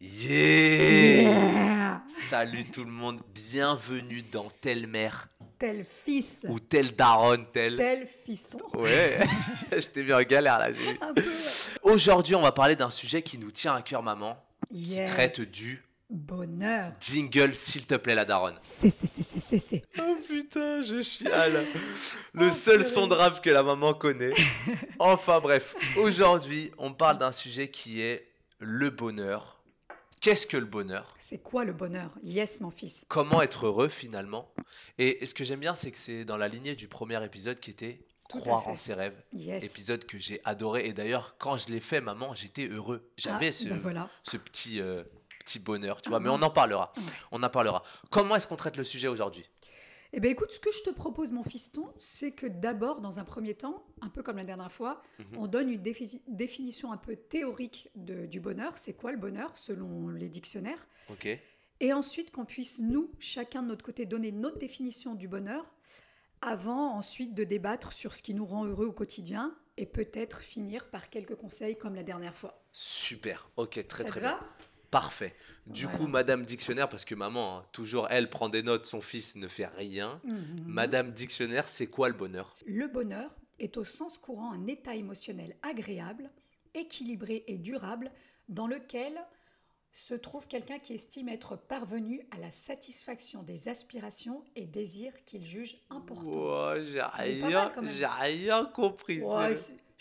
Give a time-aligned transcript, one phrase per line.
[0.00, 2.02] Yeah Yeah.
[2.28, 7.76] Salut tout le monde, bienvenue dans Telle Mère Tel fils, ou Telle Daronne, Telle.
[7.76, 8.58] tel fiston.
[8.74, 9.18] Ouais,
[9.72, 10.68] je t'ai mis en galère là.
[11.00, 11.24] Un peu.
[11.82, 14.36] Aujourd'hui, on va parler d'un sujet qui nous tient à cœur, maman,
[14.70, 15.10] qui Yes.
[15.10, 16.92] traite du Bonheur.
[17.00, 18.56] jingle, s'il te plaît, la Daronne.
[18.60, 19.82] C'est, c'est, c'est, c'est, c'est, c'est.
[19.98, 21.64] Oh putain, je chiale.
[22.34, 22.90] Le Oh, seul purée.
[22.92, 24.34] son de rap que la maman connaît.
[24.98, 28.28] Enfin bref, aujourd'hui, on parle d'un sujet qui est
[28.60, 29.55] le bonheur.
[30.20, 32.10] Qu'est-ce que le bonheur C'est quoi le bonheur?
[32.22, 33.04] Yes, mon fils.
[33.08, 34.50] Comment être heureux finalement?
[34.98, 37.70] Et ce que j'aime bien, c'est que c'est dans la lignée du premier épisode qui
[37.70, 39.14] était Tout Croire en ses rêves.
[39.34, 39.64] Yes.
[39.64, 40.86] Épisode que j'ai adoré.
[40.86, 43.08] Et d'ailleurs, quand je l'ai fait, maman, j'étais heureux.
[43.16, 44.08] J'avais Ah, ce, ben voilà.
[44.24, 45.04] ce petit, euh,
[45.40, 46.18] petit bonheur, tu vois.
[46.18, 46.92] Ah, Mais on en parlera.
[47.30, 47.82] On en parlera.
[48.10, 49.48] Comment est-ce qu'on traite le sujet aujourd'hui?
[50.12, 53.24] Eh bien, écoute, ce que je te propose, mon fiston, c'est que d'abord, dans un
[53.24, 55.26] premier temps, un peu comme la dernière fois, Mhm.
[55.38, 58.76] on donne une défi- définition un peu théorique de- du bonheur.
[58.78, 60.86] C'est quoi le bonheur, selon les dictionnaires?
[61.10, 61.28] Ok.
[61.80, 65.74] Et ensuite, qu'on puisse, nous, chacun de notre côté, donner notre définition du bonheur,
[66.40, 70.88] avant ensuite de débattre sur ce qui nous rend heureux au quotidien, et peut-être finir
[70.88, 72.62] par quelques conseils comme la dernière fois.
[72.72, 73.50] Super.
[73.56, 74.36] Ok, très Ça très te bien.
[74.36, 74.40] va?
[74.90, 75.34] Parfait.
[75.66, 79.36] Du coup, Madame Dictionnaire, parce que maman, hein, toujours elle prend des notes, son fils
[79.36, 80.20] ne fait rien.
[80.24, 80.64] Mhm.
[80.66, 82.54] Madame Dictionnaire, c'est quoi le bonheur?
[82.66, 86.30] Le bonheur est au sens courant un état émotionnel agréable,
[86.74, 88.10] équilibré et durable
[88.48, 89.18] dans lequel
[89.92, 95.42] se trouve quelqu'un qui estime être parvenu à la satisfaction des aspirations et désirs qu'il
[95.42, 96.74] juge importants.
[96.84, 97.72] J'ai rien,
[98.20, 99.20] rien compris.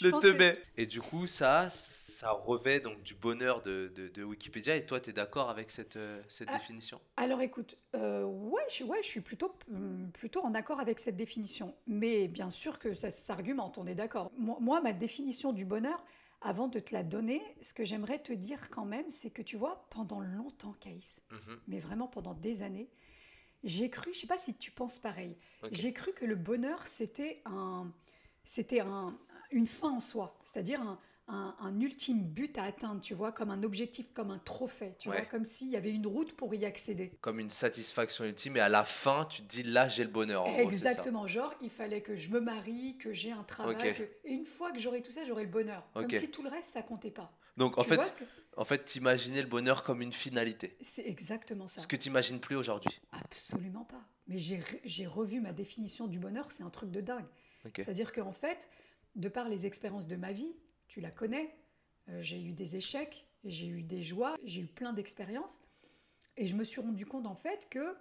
[0.02, 0.58] Le.
[0.76, 1.70] Et du coup, ça,
[2.16, 4.76] ça revêt donc du bonheur de, de, de Wikipédia.
[4.76, 6.52] Et toi, tu es d'accord avec cette, euh, cette Ah.
[6.52, 7.00] définition?
[7.18, 11.00] Alors écoute, euh, ouais, je, suis- ouais, je suis plutôt, hum, plutôt en accord avec
[11.00, 11.76] cette définition.
[11.88, 14.32] Mais bien sûr que ça s'argumente, on est d'accord.
[14.38, 16.04] Moi, moi, ma définition du bonheur,
[16.42, 19.58] avant de te la donner, ce que j'aimerais te dire quand même, c'est que tu
[19.58, 21.60] vois, pendant longtemps, Caïs, Mhm.
[21.68, 22.90] mais vraiment pendant des années,
[23.64, 25.38] j'ai cru, je sais pas si tu penses pareil,
[25.72, 27.92] j'ai cru que le bonheur, c'était un,
[28.44, 29.18] c'était un,
[29.52, 33.50] une fin en soi, c'est-à-dire un, un- un ultime but à atteindre, tu vois, comme
[33.50, 35.18] un objectif, comme un trophée, tu Ouais.
[35.18, 37.18] vois, comme s'il y avait une route pour y accéder.
[37.22, 38.58] Comme une satisfaction ultime.
[38.58, 40.44] Et à la fin, tu te dis là, j'ai le bonheur.
[40.46, 40.62] En gros.
[40.62, 44.46] Exactement, genre il fallait que je me marie, que j'ai un travail, que- et une
[44.46, 45.88] fois que j'aurai tout ça, j'aurai le bonheur.
[45.94, 47.32] Comme si tout le reste, ça comptait pas.
[47.58, 48.24] Donc, en tu fait, que...
[48.58, 50.76] en fait, t'imaginais le bonheur comme une finalité.
[50.82, 51.80] C'est exactement ça.
[51.82, 53.00] Ce que t'imagines plus aujourd'hui.
[53.14, 54.04] Absolument pas.
[54.28, 57.26] Mais j'ai re- j'ai revu ma définition du bonheur, c'est un truc de dingue.
[57.78, 58.70] C'est-à-dire qu'en fait,
[59.16, 60.54] de par les expériences de ma vie,
[60.88, 61.56] tu la connais,
[62.10, 65.62] euh, j'ai eu des échecs, j'ai eu des joies, j'ai eu plein d'expériences,
[66.38, 67.96] et je me suis rendu compte en fait que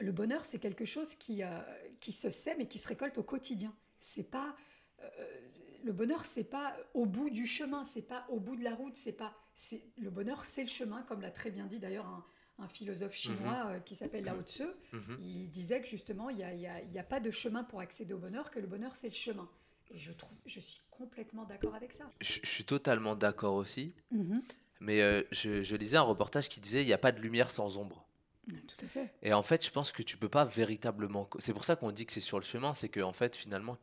[0.00, 1.60] le bonheur, c'est quelque chose qui, euh,
[2.00, 3.74] qui se sème et qui se récolte au quotidien.
[3.98, 4.56] C'est pas
[5.02, 5.48] euh,
[5.84, 8.96] le bonheur, c'est pas au bout du chemin, c'est pas au bout de la route,
[8.96, 12.24] c'est pas c'est le bonheur, c'est le chemin, comme l'a très bien dit d'ailleurs un,
[12.58, 14.64] un philosophe chinois euh, qui s'appelle Lao Tzu.
[14.92, 15.18] Mhm.
[15.20, 17.30] Il disait que justement, il n'y a, il y a- il y a pas de
[17.30, 19.50] chemin pour accéder au bonheur, que le bonheur, c'est le chemin.
[19.90, 22.08] Et je trouve, je suis complètement d'accord avec ça.
[22.20, 23.94] Je je suis totalement d'accord aussi.
[24.12, 24.42] Mhm.
[24.80, 27.50] Mais euh, je, je lisais un reportage qui disait il n'y a pas de lumière
[27.50, 28.06] sans ombre.
[28.48, 29.12] Tout à fait.
[29.22, 31.28] Et en fait, je pense que tu peux pas véritablement.
[31.38, 33.76] C'est pour ça qu'on dit que c'est sur le chemin, c'est que en fait, finalement,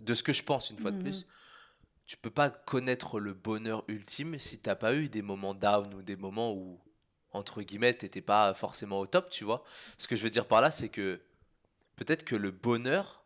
[0.00, 1.02] de ce que je pense une fois de Mhm.
[1.02, 1.26] plus,
[2.06, 6.02] tu peux pas connaître le bonheur ultime si t'as pas eu des moments down ou
[6.02, 6.80] des moments où
[7.32, 9.62] entre guillemets t'étais pas forcément au top, tu vois.
[9.98, 11.20] Ce que je veux dire par là, c'est que
[11.96, 13.19] peut-être que le bonheur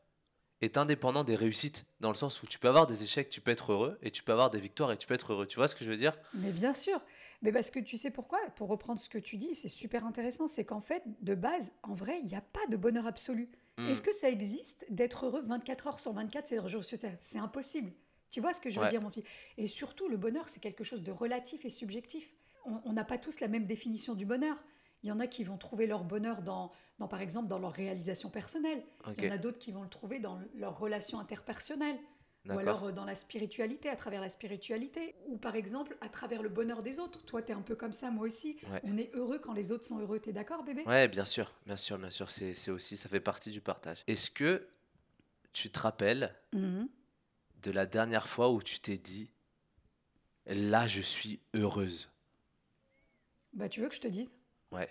[0.64, 3.50] est indépendant des réussites, dans le sens où tu peux avoir des échecs, tu peux
[3.50, 5.46] être heureux, et tu peux avoir des victoires et tu peux être heureux.
[5.46, 6.16] Tu vois ce que je veux dire?
[6.34, 7.00] Mais bien sûr.
[7.42, 8.38] Mais parce que tu sais pourquoi?
[8.56, 10.48] Pour reprendre ce que tu dis, c'est super intéressant.
[10.48, 13.50] C'est qu'en fait, de base, en vrai, il n'y a pas de bonheur absolu.
[13.76, 13.88] Hmm.
[13.88, 16.46] Est-ce que ça existe d'être heureux 24 heures sur 24
[17.18, 17.92] C'est impossible.
[18.30, 18.90] Tu vois ce que je veux Ouais.
[18.90, 19.24] dire, mon fils?
[19.58, 22.32] Et surtout, le bonheur, c'est quelque chose de relatif et subjectif.
[22.64, 24.56] On n'a pas tous la même définition du bonheur.
[25.04, 27.72] Il y en a qui vont trouver leur bonheur dans, dans par exemple, dans leur
[27.72, 28.82] réalisation personnelle.
[29.18, 31.98] Il y en a d'autres qui vont le trouver dans leur relation interpersonnelle.
[32.48, 35.14] Ou alors euh, dans la spiritualité, à travers la spiritualité.
[35.26, 37.22] Ou par exemple, à travers le bonheur des autres.
[37.24, 38.56] Toi, tu es un peu comme ça, moi aussi.
[38.70, 38.80] Ouais.
[38.82, 40.20] On est heureux quand les autres sont heureux.
[40.20, 40.82] T'es d'accord, bébé?
[40.86, 44.04] Ouais, bien sûr, bien sûr, bien sûr, c'est c'est aussi, ça fait partie du partage.
[44.06, 44.66] Est-ce que
[45.52, 46.88] tu te rappelles Mhm.
[47.62, 49.30] de la dernière fois où tu t'es dit,
[50.46, 52.10] là, je suis heureuse
[53.54, 54.36] Bah, tu veux que je te dise?
[54.74, 54.88] Ouais,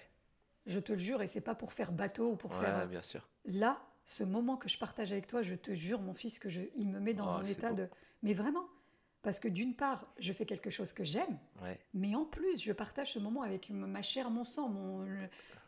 [0.66, 2.78] Je te le jure, et c'est pas pour faire bateau ou pour ouais, faire.
[2.80, 3.28] euh, bien sûr.
[3.46, 6.62] Là, ce moment que je partage avec toi, je te jure, mon fils, que je,
[6.76, 7.76] il me met dans Oh, un état beau.
[7.76, 7.90] de.
[8.22, 8.66] Mais vraiment,
[9.22, 12.72] parce que d'une part, je fais quelque chose que j'aime, Ouais, mais en plus, je
[12.74, 15.06] partage ce moment avec ma chair, mon sang, mon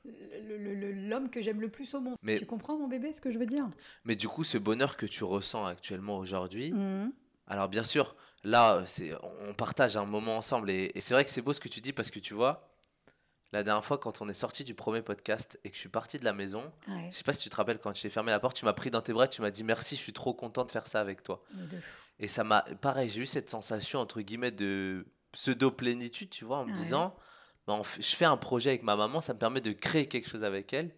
[0.06, 2.16] l'homme que j'aime le plus au monde.
[2.22, 3.70] Mais- Tu comprends, mon bébé, ce que je veux dire?
[4.04, 7.12] Mais du coup, ce bonheur que tu ressens actuellement aujourd'hui, Mhm.
[7.48, 9.12] alors bien sûr, là, c'est,
[9.48, 11.82] on partage un moment ensemble et, et c'est vrai que c'est beau ce que tu
[11.82, 12.68] dis parce que tu vois,
[13.52, 16.18] La dernière fois, quand on est sorti du premier podcast et que je suis parti
[16.18, 18.40] de la maison, Ouais, je sais pas si tu te rappelles, quand j'ai fermé la
[18.40, 20.66] porte, tu m'as pris dans tes bras, tu m'as dit merci, je suis trop content
[20.66, 21.42] de faire ça avec toi.
[21.54, 22.02] mais de fou.
[22.20, 22.62] Et ça m'a.
[22.82, 26.74] Pareil, j'ai eu cette sensation, entre guillemets, de pseudo-plénitude, tu vois, en me Ouais.
[26.76, 27.16] disant
[27.68, 30.30] bah, f- je fais un projet avec ma maman, ça me permet de créer quelque
[30.30, 30.94] chose avec elle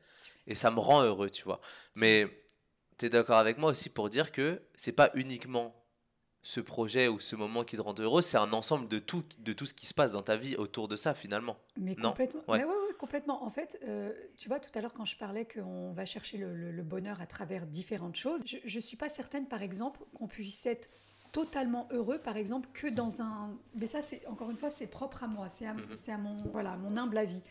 [0.47, 1.59] et ça me rend heureux, tu vois.
[1.95, 2.25] Mais
[2.97, 5.75] tu es d'accord avec moi aussi pour dire que c'est pas uniquement
[6.43, 9.53] ce projet ou ce moment qui te rend heureux, c'est un ensemble de tout, de
[9.53, 11.57] tout ce qui se passe dans ta vie autour de ça, finalement.
[11.77, 12.41] Mais Non, complètement.
[12.47, 12.59] ouais.
[12.59, 13.43] Mais ouais, ouais, complètement.
[13.43, 16.53] En fait, euh, tu vois, tout à l'heure, quand je parlais qu'on va chercher le,
[16.55, 20.27] le- le bonheur à travers différentes choses, je ne suis pas certaine, par exemple, qu'on
[20.27, 20.89] puisse être
[21.33, 23.57] totalement heureux, par exemple, que dans un...
[23.75, 25.93] Mais ça, c'est encore une fois, c'est propre à moi, c'est à, Mhm.
[25.93, 27.41] c'est à mon, voilà, à mon humble avis.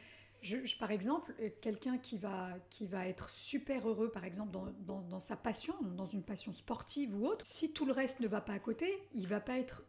[0.47, 4.53] Je, je- par exemple, euh, quelqu'un qui va, qui va être super heureux, par exemple,
[4.53, 8.21] dans, dans- dans sa passion, dans une passion sportive ou autre, si tout le reste
[8.21, 9.83] ne va pas à côté, il va pas être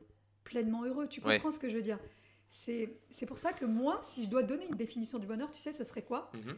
[0.44, 1.08] pleinement heureux.
[1.08, 1.36] Tu Ouais.
[1.36, 2.00] comprends ce que je veux dire?
[2.48, 5.60] C'est c'est pour ça que moi, si je dois donner une définition du bonheur, tu
[5.60, 6.32] sais, ce serait quoi?
[6.34, 6.58] Mhm.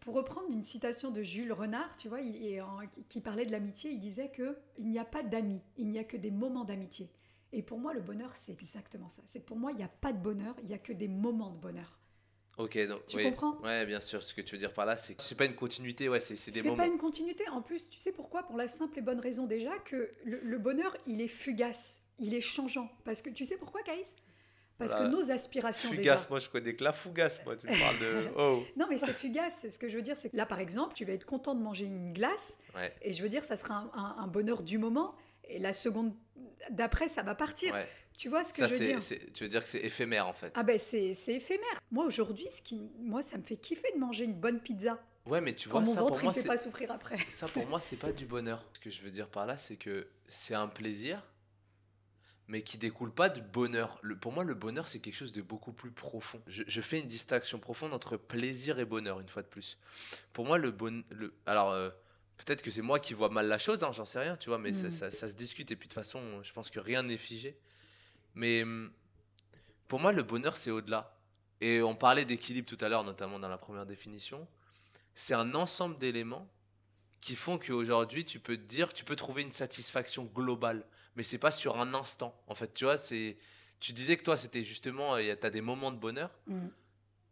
[0.00, 2.60] Pour reprendre une citation de Jules Renard, tu vois, il-
[3.08, 6.04] qui- parlait de l'amitié, il disait que il n'y a pas d'amis, il n'y a
[6.04, 7.08] que des moments d'amitié.
[7.52, 9.22] Et pour moi, le bonheur, c'est exactement ça.
[9.26, 11.50] C'est pour moi, il n'y a pas de bonheur, il n'y a que des moments
[11.50, 12.00] de bonheur.
[12.58, 13.06] Ok, donc.
[13.06, 13.24] Tu oui.
[13.24, 14.22] comprends Ouais, bien sûr.
[14.22, 16.36] Ce que tu veux dire par là, c'est que c'est pas une continuité, ouais, c'est
[16.36, 16.76] c'est des C'est moments.
[16.82, 17.48] pas une continuité.
[17.48, 18.42] En plus, tu sais pourquoi?
[18.42, 22.34] Pour la simple et bonne raison déjà que le, le bonheur, il est fugace, il
[22.34, 22.90] est changeant.
[23.04, 24.16] Parce que tu sais pourquoi, Caïs
[24.78, 25.06] Parce Voilà.
[25.08, 26.02] que nos aspirations déjà.
[26.02, 28.28] Fugace, moi je connais que la fougasse, moi tu me parles de.
[28.36, 29.66] Oh Non, mais c'est fugace.
[29.70, 31.62] Ce que je veux dire, c'est que là, par exemple, tu vas être content de
[31.62, 34.76] manger une glace, Ouais, et je veux dire, ça sera un, un- un bonheur du
[34.76, 35.14] moment,
[35.48, 36.14] et la seconde
[36.70, 37.72] d'après, ça va partir.
[37.72, 37.88] ouais.
[38.22, 38.98] Tu vois ce que Ça, je veux dire
[39.34, 40.52] tu veux dire que c'est éphémère en fait.
[40.54, 41.80] Ah ben, c'est éphémère.
[41.90, 44.96] Moi, aujourd'hui, ce qui, moi, ça me fait kiffer de manger une bonne pizza.
[45.26, 47.16] Ouais, mais tu Quand vois, mon ça ventre, pour il me fait pas souffrir après.
[47.28, 48.64] ça pour moi, c'est pas du bonheur.
[48.74, 51.20] Ce que je veux dire par là, c'est que c'est un plaisir,
[52.46, 53.98] mais qui découle pas de bonheur.
[54.02, 56.40] Le, pour moi, le bonheur, c'est quelque chose de beaucoup plus profond.
[56.46, 59.78] Je, je fais une distinction profonde entre plaisir et bonheur, une fois de plus.
[60.32, 61.02] Pour moi, le bon.
[61.10, 61.90] Le, alors, euh,
[62.36, 64.58] peut-être que c'est moi qui vois mal la chose, hein, j'en sais rien, tu vois,
[64.60, 64.90] mais ça, Mm.
[64.92, 67.58] ça- ça se discute, et puis de toute façon, je pense que rien n'est figé.
[68.34, 68.90] Mais hum,
[69.88, 71.16] pour moi, le bonheur, c'est au-delà.
[71.60, 74.48] Et on parlait d'équilibre tout à l'heure, notamment dans la première définition.
[75.14, 76.48] C'est un ensemble d'éléments
[77.20, 80.84] qui font qu'aujourd'hui, tu peux te dire, tu peux trouver une satisfaction globale.
[81.14, 82.34] Mais c'est pas sur un instant.
[82.48, 83.36] En fait, tu vois, c'est.
[83.80, 86.30] Tu disais que toi, c'était justement, tu as des moments de bonheur.
[86.46, 86.68] Mm.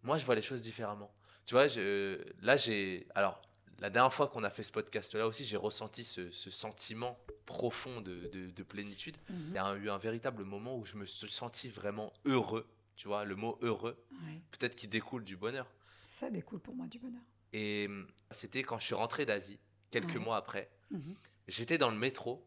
[0.02, 1.12] Moi, je vois les choses différemment.
[1.46, 3.06] Tu vois, je, là, j'ai.
[3.14, 3.40] Alors,
[3.80, 8.00] la dernière fois qu'on a fait ce podcast-là aussi, j'ai ressenti ce, ce sentiment profond
[8.00, 9.16] de, de- de plénitude.
[9.28, 9.44] Mhm.
[9.48, 12.66] Il y a eu un véritable moment où je me suis senti vraiment heureux.
[12.96, 14.40] Tu vois, le mot heureux, Ouais.
[14.50, 15.66] peut-être qui découle du bonheur.
[16.06, 17.22] Ça découle pour moi du bonheur.
[17.52, 19.58] Et hum, c'était quand je suis rentré d'Asie,
[19.90, 20.18] quelques Ouais.
[20.20, 20.70] mois après.
[20.90, 21.14] Mhm.
[21.48, 22.46] J'étais dans le métro.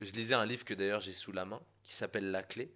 [0.00, 2.72] Je lisais un livre que d'ailleurs j'ai sous la main, qui s'appelle La Clé.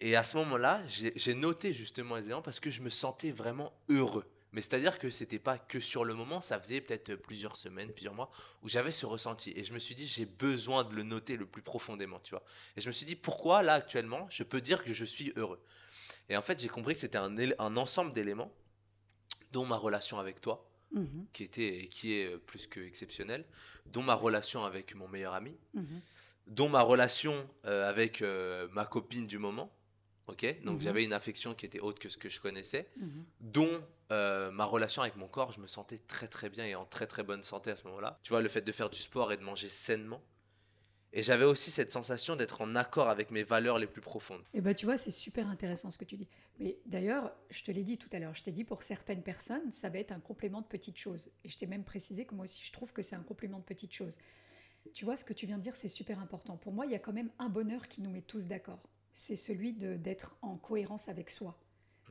[0.00, 3.30] Et à ce moment-là, j'ai j'ai noté justement les éléments parce que je me sentais
[3.32, 4.24] vraiment heureux.
[4.52, 8.14] Mais c'est-à-dire que c'était pas que sur le moment, ça faisait peut-être plusieurs semaines, plusieurs
[8.14, 8.30] mois,
[8.62, 9.52] où j'avais ce ressenti.
[9.56, 12.44] Et je me suis dit, j'ai besoin de le noter le plus profondément, tu vois.
[12.76, 15.60] Et je me suis dit, pourquoi là actuellement, je peux dire que je suis heureux?
[16.28, 18.52] Et en fait, j'ai compris que c'était un, ensemble d'éléments,
[19.52, 21.26] dont ma relation avec toi, Mhm.
[21.32, 23.46] qui était et qui est euh, plus que exceptionnelle,
[23.86, 26.00] dont ma relation avec mon meilleur ami, Mhm.
[26.48, 29.72] dont ma relation euh, avec euh, ma copine du moment.
[30.28, 30.82] Ok, donc Mhm.
[30.82, 33.24] j'avais une affection qui était autre que ce que je connaissais, Mhm.
[33.40, 36.84] dont euh, ma relation avec mon corps, je me sentais très très bien et en
[36.84, 38.18] très très bonne santé à ce moment-là.
[38.22, 40.20] Tu vois, le fait de faire du sport et de manger sainement.
[41.14, 44.42] Et j'avais aussi cette sensation d'être en accord avec mes valeurs les plus profondes.
[44.54, 46.28] Et ben tu vois, c'est super intéressant ce que tu dis.
[46.58, 49.70] Mais d'ailleurs, je te l'ai dit tout à l'heure, je t'ai dit pour certaines personnes,
[49.70, 51.30] ça va être un complément de petites choses.
[51.44, 53.64] Et je t'ai même précisé que moi aussi, je trouve que c'est un complément de
[53.64, 54.18] petites choses.
[54.94, 56.56] Tu vois, ce que tu viens de dire, c'est super important.
[56.58, 58.80] Pour moi, il y a quand même un bonheur qui nous met tous d'accord.
[59.12, 61.58] C'est celui d'être en cohérence avec soi.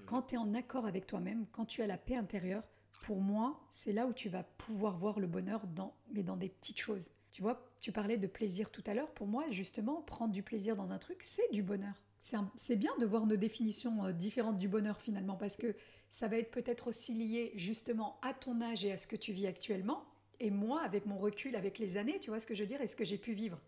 [0.06, 2.64] Quand tu es en accord avec toi-même, quand tu as la paix intérieure,
[3.02, 6.50] pour moi, c'est là où tu vas pouvoir voir le bonheur, dans, mais dans des
[6.50, 7.12] petites choses.
[7.32, 9.12] Tu vois, tu parlais de plaisir tout à l'heure.
[9.12, 12.04] Pour moi, justement, prendre du plaisir dans un truc, c'est du bonheur.
[12.20, 15.76] C'est bien de voir nos définitions euh, différentes du bonheur finalement, parce que
[16.10, 19.32] ça va être peut-être aussi lié justement à ton âge et à ce que tu
[19.32, 20.06] vis actuellement.
[20.40, 22.82] Et moi, avec mon recul, avec les années, tu vois ce que je veux dire,
[22.82, 23.60] et ce que j'ai pu vivre.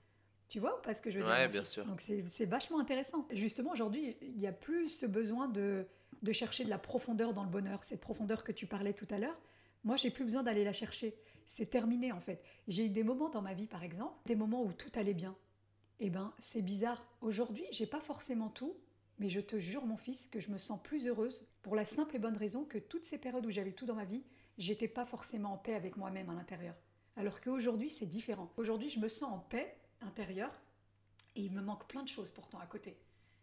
[0.53, 1.83] Tu vois ou pas ce que je veux dire Ouais, bien sûr.
[1.83, 3.27] Donc c'est c'est vachement intéressant.
[3.31, 5.88] Justement, aujourd'hui, il n'y a plus ce besoin de,
[6.22, 9.17] de chercher de la profondeur dans le bonheur, cette profondeur que tu parlais tout à
[9.17, 9.41] l'heure.
[9.83, 11.17] Moi, j'ai plus besoin d'aller la chercher.
[11.48, 12.43] C'est terminé en fait.
[12.67, 15.36] J'ai eu des moments dans ma vie, par exemple, des moments où tout allait bien.
[16.00, 17.03] Eh ben, c'est bizarre.
[17.22, 18.77] Aujourd'hui, j'ai pas forcément tout,
[19.17, 22.15] mais je te jure, mon fils, que je me sens plus heureuse pour la simple
[22.15, 24.24] et bonne raison que toutes ces périodes où j'avais tout dans ma vie,
[24.60, 26.75] j'étais pas forcément en paix avec moi-même à l'intérieur.
[27.15, 28.53] Alors qu'aujourd'hui, c'est différent.
[28.55, 30.51] Aujourd'hui, je me sens en paix intérieure
[31.36, 32.98] et il me manque plein de choses pourtant à côté.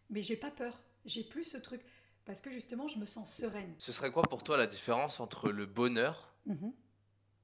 [0.09, 0.77] Mais j'ai pas peur.
[1.05, 1.81] J'ai plus ce truc.
[2.23, 3.73] parce que justement, je me sens sereine.
[3.79, 6.71] Ce serait quoi pour toi la différence entre le bonheur Mhm.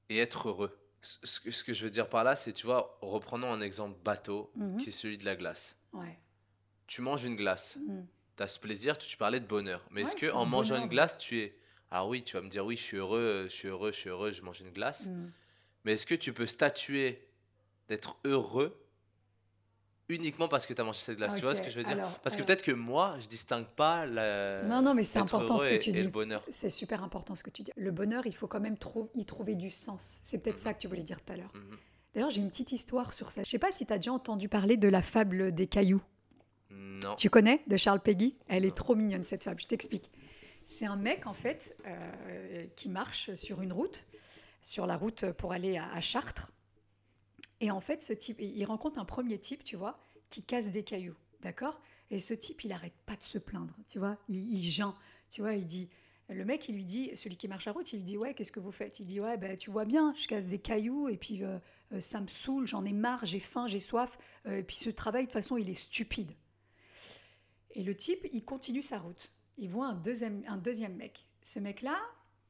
[0.09, 0.77] et être heureux?
[1.01, 3.97] Ce que, ce que je veux dire par là, c'est, tu vois, reprenons un exemple
[4.03, 4.77] bateau, Mhm.
[4.77, 5.75] qui est celui de la glace.
[5.93, 6.19] Ouais.
[6.85, 8.05] Tu manges une glace, Mhm.
[8.37, 9.83] tu as ce plaisir, tu, tu parlais de bonheur.
[9.89, 10.83] Mais est-ce que en mangeant bonheur.
[10.83, 11.57] une glace, tu es...
[11.89, 13.97] Ah oui, tu vas me dire, oui, je suis heureux, euh, je suis heureux, je
[13.97, 15.07] suis heureux, je mange une glace.
[15.07, 15.31] Mhm.
[15.85, 17.27] Mais est-ce que tu peux statuer
[17.87, 18.79] d'être heureux
[20.09, 21.93] uniquement parce que tu as mangé cette glace Tu vois ce que je veux dire
[21.93, 24.63] alors- Parce que alors- peut-être que moi, je distingue pas la...
[24.63, 26.03] Non, non, mais c'est important ce que tu et dis.
[26.03, 26.43] le bonheur.
[26.49, 27.71] C'est super important ce que tu dis.
[27.75, 30.19] Le bonheur, il faut quand même trou- y trouver du sens.
[30.21, 31.51] C'est peut-être ça que tu voulais dire tout à l'heure.
[31.53, 31.77] Mhm.
[32.13, 33.43] D'ailleurs, j'ai une petite histoire sur ça.
[33.43, 36.01] Je sais pas si tu as déjà entendu parler de la fable des cailloux.
[36.71, 37.15] Non.
[37.15, 38.35] Tu connais de Charles Peggy?
[38.47, 38.69] Elle Non.
[38.69, 40.09] est trop mignonne cette fable, je t'explique.
[40.63, 44.05] C'est un mec en fait euh, qui marche sur une route,
[44.61, 46.51] sur la route pour aller à, à Chartres.
[47.59, 49.99] Et en fait, ce type, il rencontre un premier type, tu vois,
[50.29, 51.81] qui casse des cailloux, d'accord?
[52.11, 54.17] Et ce type, il arrête pas de se plaindre, tu vois?
[54.29, 54.95] Il, il geint,
[55.29, 55.53] tu vois?
[55.55, 55.87] Il dit,
[56.29, 58.51] le mec, il lui dit, celui qui marche la route, il lui dit, ouais, qu'est-ce
[58.51, 58.99] que vous faites?
[58.99, 61.57] Il dit, ouais, ben tu vois bien, je casse des cailloux et puis euh,
[61.93, 64.17] euh, ça me saoule, j'en ai marre, j'ai faim, j'ai soif.
[64.45, 66.33] euh, et puis ce travail, de toute façon, il est stupide.
[67.71, 69.31] Et le type, il continue sa route.
[69.57, 71.27] Il voit un deuxième, un deuxième mec.
[71.41, 71.97] Ce mec-là,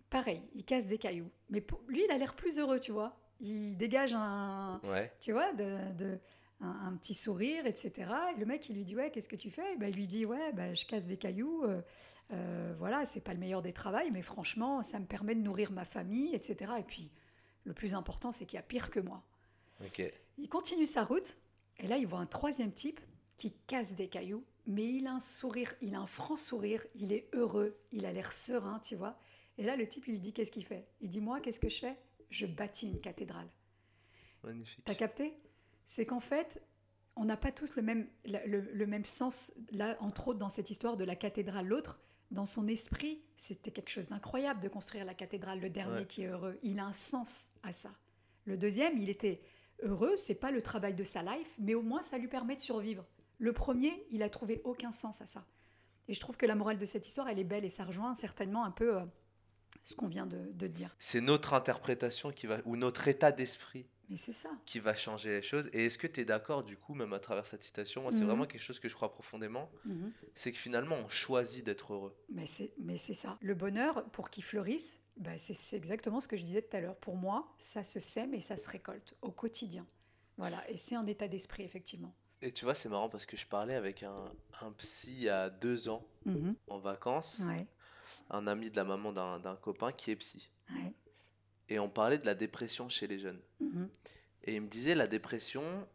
[0.10, 1.30] pareil, il casse des cailloux.
[1.50, 3.20] Mais lui, il a l'air plus heureux, tu vois.
[3.40, 5.12] Il dégage un, Ouais.
[5.20, 6.20] tu vois, de, de-
[6.60, 8.10] un, un petit sourire, etc.
[8.36, 9.74] Et le mec, il lui dit, ouais, qu'est-ce que tu fais?
[9.74, 11.64] Et ben, Il lui dit, ouais, ben, je casse des cailloux.
[11.66, 11.82] euh,
[12.34, 15.72] euh, voilà, c'est pas le meilleur des travails, mais franchement, ça me permet de nourrir
[15.72, 16.72] ma famille, etc.
[16.80, 17.12] Et puis,
[17.64, 19.24] le plus important, c'est qu'il y a pire que moi.
[20.40, 21.38] Il continue sa route,
[21.80, 23.00] et là, il voit un troisième type
[23.36, 27.14] qui casse des cailloux, mais il a un sourire, il a un franc sourire, il
[27.14, 29.16] est heureux, il a l'air serein, tu vois.
[29.60, 30.88] Et là, le type, il lui dit Qu'est-ce qu'il fait?
[31.02, 31.98] Il dit Moi, qu'est-ce que je fais?
[32.30, 33.48] Je bâtis une cathédrale.
[34.44, 34.84] Magnifique.
[34.86, 35.34] T'as capté?
[35.86, 36.62] C'est qu'en fait,
[37.16, 40.70] on n'a pas tous le même, le, le même sens, là, entre autres, dans cette
[40.70, 41.66] histoire de la cathédrale.
[41.68, 42.00] L'autre,
[42.32, 46.06] dans son esprit, c'était quelque chose d'incroyable de construire la cathédrale, le dernier Ouais.
[46.08, 46.60] qui est heureux.
[46.64, 47.92] Il a un sens à ça.
[48.46, 49.42] Le deuxième, il était
[49.84, 52.62] heureux, c'est pas le travail de sa life, mais au moins ça lui permet de
[52.62, 53.06] survivre.
[53.40, 55.46] Le premier, il a trouvé aucun sens à ça.
[56.08, 58.14] Et je trouve que la morale de cette histoire, elle est belle et ça rejoint
[58.14, 59.06] certainement un peu euh,
[59.84, 60.96] ce qu'on vient de, de dire.
[61.00, 64.50] C'est notre interprétation qui va, ou notre état d'esprit Mais c'est ça.
[64.66, 65.70] qui va changer les choses.
[65.74, 68.02] Et est-ce que tu es d'accord, du coup, même à travers cette citation?
[68.04, 68.28] Moi, c'est Mhm.
[68.28, 69.70] vraiment quelque chose que je crois profondément.
[69.86, 70.12] Mhm.
[70.36, 72.16] C'est que finalement, on choisit d'être heureux.
[72.30, 73.38] Mais c'est, mais c'est ça.
[73.42, 76.82] Le bonheur, pour qu'il fleurisse, bah, c'est, c'est exactement ce que je disais tout à
[76.82, 76.98] l'heure.
[76.98, 79.86] Pour moi, ça se sème et ça se récolte au quotidien.
[80.38, 82.14] Voilà, et c'est un état d'esprit, effectivement.
[82.44, 84.32] Et tu vois, c'est marrant parce que je parlais avec un,
[84.62, 86.56] un psy a deux ans Mhm.
[86.68, 87.66] en vacances, Ouais,
[88.30, 90.50] un ami de la maman d'un copain qui est psy.
[90.72, 90.94] ouais.
[91.70, 93.42] Et on parlait de la dépression chez les jeunes.
[93.60, 93.90] Mhm.
[94.46, 95.86] Et il me disait la dépression,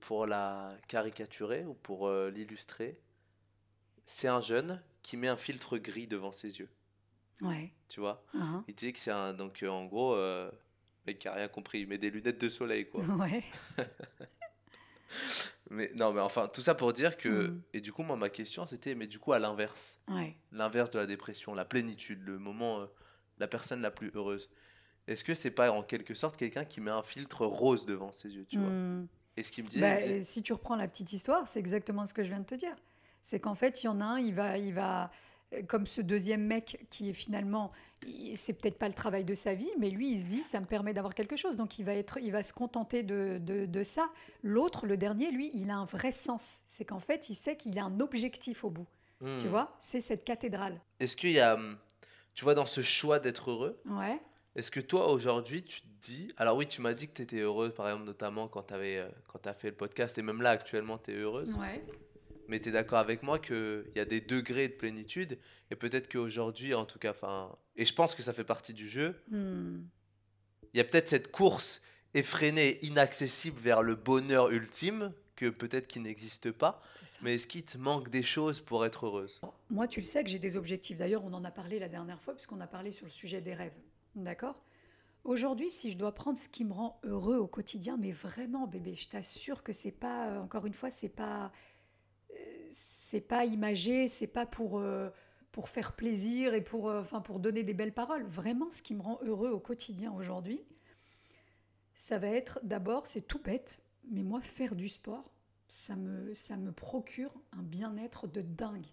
[0.00, 2.98] pour la caricaturer ou pour euh, l'illustrer,
[4.04, 6.68] c'est un jeune qui met un filtre gris devant ses yeux.
[7.40, 7.72] Ouais.
[7.88, 8.22] Tu vois?
[8.34, 8.64] Hein.
[8.68, 9.32] Il disait que c'est un.
[9.32, 10.50] Donc euh, en gros, euh,
[11.06, 13.02] mec qui a rien compris, il met des lunettes de soleil quoi.
[13.16, 13.42] Ouais.
[15.74, 17.48] mais non, mais enfin, tout ça pour dire que.
[17.48, 17.62] Mhm.
[17.74, 20.36] Et du coup, moi, ma question c'était, mais du coup, à l'inverse, Ouais.
[20.52, 22.86] l'inverse de la dépression, la plénitude, le moment, euh,
[23.38, 24.48] la personne la plus heureuse.
[25.06, 28.34] Est-ce que c'est pas en quelque sorte quelqu'un qui met un filtre rose devant ses
[28.34, 28.70] yeux, tu vois?
[28.70, 29.06] Mhm.
[29.36, 32.06] Et ce qu'il me Bah, me et si tu reprends la petite histoire, c'est exactement
[32.06, 32.74] ce que je viens de te dire.
[33.20, 35.10] C'est qu'en fait, il y en a un, il va, il va,
[35.52, 37.72] euh, comme ce deuxième mec qui est finalement,
[38.34, 40.66] c'est peut-être pas le travail de sa vie, mais lui, il se dit, ça me
[40.66, 43.82] permet d'avoir quelque chose, donc il va être, il va se contenter de, de, de
[43.82, 44.08] ça.
[44.42, 46.62] L'autre, le dernier, lui, il a un vrai sens.
[46.66, 48.86] C'est qu'en fait, il sait qu'il a un objectif au bout.
[49.20, 49.48] Tu Hmm.
[49.48, 50.80] vois, c'est cette cathédrale.
[51.00, 51.78] Est-ce qu'il y a, hum,
[52.34, 54.20] tu vois, dans ce choix d'être heureux, Ouais.
[54.56, 57.38] est-ce que toi aujourd'hui tu te dis, alors oui, tu m'as dit que tu étais
[57.38, 61.12] heureuse, par exemple, notamment quand tu as fait le podcast, et même là actuellement tu
[61.12, 61.82] es heureuse, Ouais.
[62.48, 65.38] Mais tu es d'accord avec moi qu'il y a des degrés de plénitude,
[65.70, 68.88] et peut-être qu'aujourd'hui, en tout cas, enfin, et je pense que ça fait partie du
[68.88, 69.82] jeu, Hmm.
[70.72, 71.82] il y a peut-être cette course
[72.14, 76.80] effrénée, inaccessible vers le bonheur ultime, que peut-être qui n'existe pas,
[77.22, 79.40] mais est-ce qu'il te manque des choses pour être heureuse?
[79.68, 80.98] Moi, tu le sais que j'ai des objectifs.
[80.98, 83.52] D'ailleurs, on en a parlé la dernière fois, puisqu'on a parlé sur le sujet des
[83.52, 83.74] rêves.
[84.14, 84.62] D'accord?
[85.24, 88.94] Aujourd'hui, si je dois prendre ce qui me rend heureux au quotidien, mais vraiment, bébé,
[88.94, 91.50] je t'assure que c'est pas, euh, encore une fois, c'est pas,
[92.70, 95.10] c'est pas imagé, c'est pas pour, euh,
[95.52, 98.24] pour faire plaisir et pour, euh, enfin, pour donner des belles paroles.
[98.24, 100.60] Vraiment, ce qui me rend heureux au quotidien aujourd'hui,
[101.94, 105.32] ça va être d'abord, c'est tout bête, mais moi, faire du sport,
[105.68, 108.86] ça me, ça me procure un bien-être de dingue,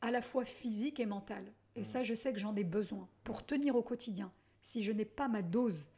[0.00, 1.44] à la fois physique et mental.
[1.74, 4.30] Et ça, je sais que j'en ai besoin pour tenir au quotidien.
[4.60, 5.90] Si je n'ai pas ma dose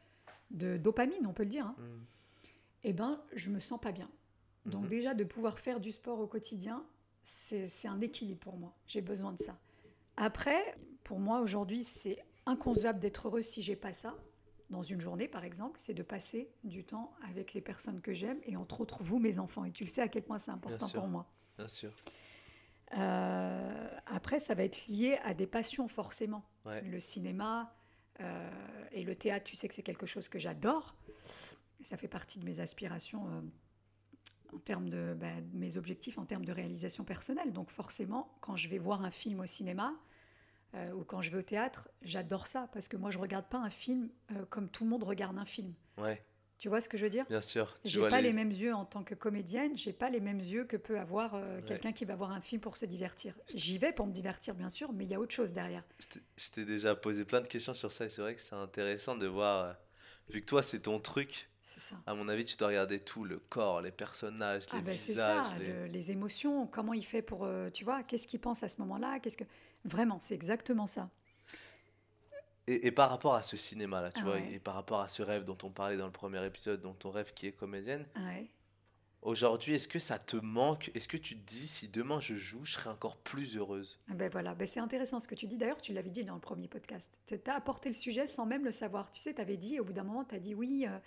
[0.51, 1.75] de dopamine, on peut le dire, hein,
[2.83, 4.09] eh ben, je me sens pas bien.
[4.65, 4.89] Donc Mhm.
[4.89, 6.85] déjà, de pouvoir faire du sport au quotidien,
[7.23, 8.75] c'est un équilibre pour moi.
[8.87, 9.59] J'ai besoin de ça.
[10.17, 14.15] Après, pour moi aujourd'hui, c'est inconcevable d'être heureux si j'ai pas ça.
[14.69, 18.39] Dans une journée, par exemple, c'est de passer du temps avec les personnes que j'aime
[18.43, 19.63] et entre autres vous, mes enfants.
[19.65, 21.31] Et tu le sais à quel point c'est important pour moi.
[21.57, 21.91] Bien sûr.
[22.97, 26.43] Euh, après, ça va être lié à des passions, forcément.
[26.65, 26.81] Ouais.
[26.81, 27.75] Le cinéma
[28.21, 28.49] euh,
[28.91, 30.95] et le théâtre, tu sais que c'est quelque chose que j'adore.
[31.81, 33.41] Ça fait partie de mes aspirations euh,
[34.55, 37.53] en termes de, de mes objectifs, en termes de réalisation personnelle.
[37.53, 39.93] Donc, forcément, quand je vais voir un film au cinéma
[40.73, 43.59] euh, ou quand je vais au théâtre, j'adore ça parce que moi, je regarde pas
[43.59, 45.73] un film euh, comme tout le monde regarde un film.
[45.97, 46.21] Ouais,
[46.57, 47.25] Tu vois ce que je veux dire?
[47.29, 47.73] Bien sûr.
[47.85, 48.33] J'ai pas les...
[48.33, 51.57] mêmes yeux en tant que comédienne, j'ai pas les mêmes yeux que peut avoir euh,
[51.57, 51.63] Ouais.
[51.65, 53.37] quelqu'un qui va voir un film pour se divertir.
[53.53, 55.83] J'y vais pour me divertir, bien sûr, mais il y a autre chose derrière.
[56.37, 59.15] Je t'ai- déjà posé plein de questions sur ça et c'est vrai que c'est intéressant
[59.15, 59.75] de voir,
[60.29, 61.95] vu que toi c'est ton truc, ça.
[62.05, 65.13] à mon avis tu dois regarder tout, le corps, les personnages, les Ah ben c'est
[65.15, 65.59] ça, visages.
[65.59, 68.67] les- le- les émotions, comment il fait pour, euh, tu vois, qu'est-ce qu'il pense à
[68.67, 69.43] ce moment-là, qu'est-ce que...
[69.83, 71.09] Vraiment, c'est exactement ça.
[72.67, 74.53] Et, et par rapport à ce cinéma-là, tu Ah vois, ouais.
[74.53, 77.11] et par rapport à ce rêve dont on parlait dans le premier épisode, dont ton
[77.11, 78.49] rêve qui est comédienne, Ouais.
[79.21, 80.89] aujourd'hui est-ce que ça te manque?
[80.95, 83.99] Est-ce que tu te dis si demain je joue, je serai encore plus heureuse?
[84.09, 85.57] Ah Ben voilà, ben c'est intéressant ce que tu dis.
[85.57, 87.21] D'ailleurs, tu l'avais dit dans le premier podcast.
[87.27, 89.11] Tu as apporté le sujet sans même le savoir.
[89.11, 90.85] Tu sais, tu avais dit, au bout d'un moment, tu as dit oui.
[90.87, 90.97] euh,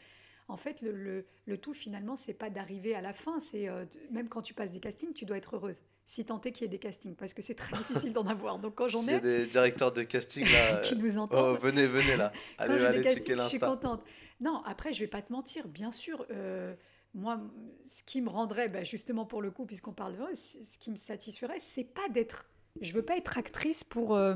[0.48, 3.38] en fait, le, le- le tout, finalement, c'est pas d'arriver à la fin.
[3.38, 5.82] C'est euh, même quand tu passes des castings, tu dois être heureuse.
[6.04, 8.58] Si tant est qu'il y ait des castings, parce que c'est très difficile d'en avoir.
[8.58, 11.18] Donc quand j'en S'il y a ai des directeurs de casting là, qui euh, nous
[11.18, 14.02] oh entendent, venez, venez là, quand allez, j'ai allez des castings, je suis contente.
[14.40, 16.24] Non, après, je vais pas te mentir, bien sûr.
[16.30, 16.74] euh,
[17.14, 17.40] moi,
[17.82, 20.96] ce qui me rendrait, ben, justement pour le coup, puisqu'on parle de ce qui me
[20.96, 22.48] satisferait, c'est pas d'être.
[22.80, 24.34] Je veux pas être actrice pour euh,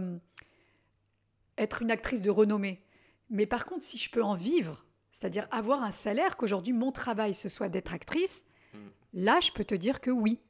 [1.58, 2.82] être une actrice de renommée.
[3.30, 7.34] Mais par contre, si je peux en vivre, c'est-à-dire avoir un salaire, qu'aujourd'hui mon travail
[7.34, 8.78] ce soit d'être actrice, Mm.
[9.12, 10.40] là, je peux te dire que oui.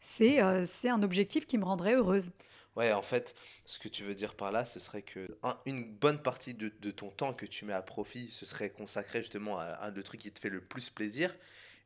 [0.00, 2.30] C'est euh, c'est un objectif qui me rendrait heureuse.
[2.76, 3.34] Ouais, en fait,
[3.66, 6.72] ce que tu veux dire par là, ce serait que un- une bonne partie de,
[6.80, 10.02] de ton temps que tu mets à profit, ce serait consacré justement à, à le
[10.02, 11.34] truc qui te fait le plus plaisir.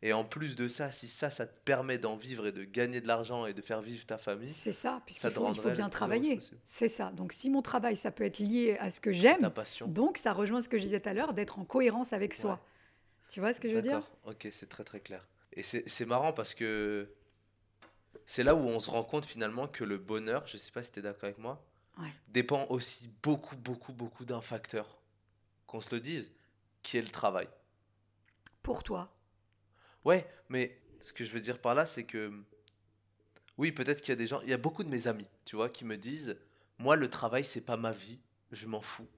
[0.03, 3.01] Et en plus de ça, si ça, ça te permet d'en vivre et de gagner
[3.01, 5.89] de l'argent et de faire vivre ta famille, C'est ça, puisqu'il faut, il faut bien
[5.89, 6.39] travailler.
[6.63, 7.11] C'est ça.
[7.13, 9.89] Donc si mon travail, ça peut être lié à ce que j'aime, ta passion.
[9.89, 12.53] donc ça rejoint ce que je disais tout à l'heure, d'être en cohérence avec soi.
[12.53, 12.59] Ouais.
[13.29, 14.01] Tu vois ce que je veux dire?
[14.01, 15.27] D'accord, ok, c'est très très clair.
[15.55, 17.09] Et c'est c'est marrant parce que
[18.27, 20.93] c'est là où on se rend compte finalement que le bonheur, je sais pas si
[20.93, 21.65] tu es d'accord avec moi,
[21.99, 22.13] Ouais.
[22.29, 24.99] dépend aussi beaucoup, beaucoup, beaucoup d'un facteur.
[25.67, 26.31] Qu'on se le dise,
[26.83, 27.49] qui est le travail?
[28.63, 29.11] Pour toi.
[30.07, 32.33] Ouais, mais ce que je veux dire par là, c'est que
[33.59, 35.57] oui, peut-être qu'il y a des gens, il y a beaucoup de mes amis, tu
[35.57, 36.37] vois, qui me disent,
[36.79, 38.21] moi, le travail, c'est pas ma vie,
[38.53, 39.09] je m'en fous.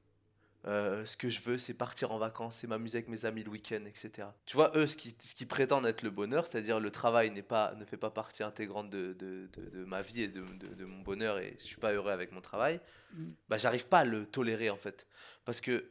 [0.66, 3.50] Euh, ce que je veux, c'est partir en vacances, c'est m'amuser avec mes amis le
[3.50, 4.28] week-end, etc.
[4.46, 7.42] Tu vois, eux, ce qui, ce qui prétendent être le bonheur, c'est-à-dire le travail n'est
[7.42, 10.74] pas, ne fait pas partie intégrante de, de, de- de ma vie et de, de-
[10.74, 12.80] de mon bonheur et je suis pas heureux avec mon travail,
[13.14, 13.30] Mm.
[13.48, 15.06] bah, j'arrive pas à le tolérer en fait.
[15.44, 15.90] Parce que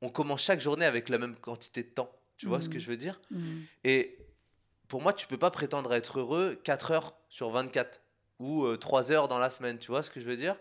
[0.00, 2.12] on commence chaque journée avec la même quantité de temps.
[2.38, 2.80] Tu vois ce que Mm.
[2.80, 3.60] je veux dire Mm.
[3.84, 4.16] et
[4.88, 8.00] pour moi, tu peux pas prétendre être heureux 4 heures sur 24
[8.38, 10.56] ou euh, 3 heures dans la semaine, tu vois ce que je veux dire?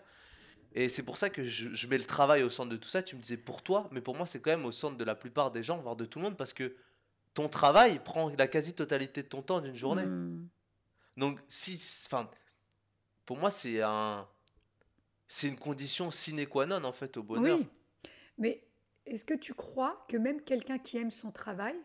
[0.73, 3.01] Et c'est pour ça que je, je mets le travail au centre de tout ça.
[3.01, 5.15] Tu me disais pour toi, mais pour moi, c'est quand même au centre de la
[5.15, 6.75] plupart des gens, voire de tout le monde, parce que
[7.33, 10.03] ton travail prend la quasi-totalité de ton temps d'une journée.
[10.05, 10.47] Mm.
[11.15, 11.73] Donc, si,
[12.07, 12.29] enfin,
[13.25, 14.27] pour moi, c'est un,
[15.27, 17.57] c'est une condition sine qua non en fait au bonheur.
[17.59, 17.67] Oui.
[18.37, 18.63] Mais
[19.07, 21.75] est-ce que tu crois que même quelqu'un qui aime son travail,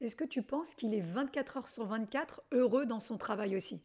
[0.00, 3.82] est-ce que tu penses qu'il est 24 heures sur 24 heureux dans son travail aussi?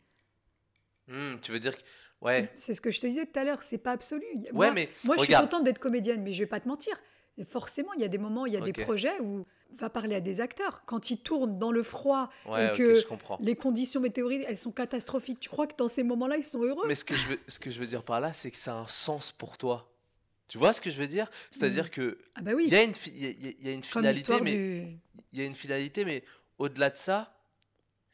[1.07, 1.81] Hmm, tu veux dire que,
[2.21, 4.23] ouais, C'est- ce que je te disais tout à l'heure, c'est pas absolu.
[4.35, 6.95] ouais, moi, mais moi, je suis contente d'être comédienne, mais je vais pas te mentir.
[7.47, 10.21] Forcément, il y a des moments, il y a des projets où va parler à
[10.21, 10.83] des acteurs.
[10.85, 13.01] Quand ils tournent dans le froid ouais, et que
[13.39, 16.87] les conditions météoriques, elles sont catastrophiques, tu crois que dans ces moments-là, ils sont heureux?
[16.87, 18.75] Mais ce que je veux, ce que je veux dire par là, c'est que ça
[18.75, 19.91] a un sens pour toi.
[20.53, 21.31] Tu vois ce que je veux dire?
[21.49, 23.81] C'est-à-dire que Ah bah oui, il y a une, il y a- y y une
[23.81, 24.99] finalité, mais du...
[25.31, 26.23] il y a une finalité, mais
[26.59, 27.35] au-delà de ça,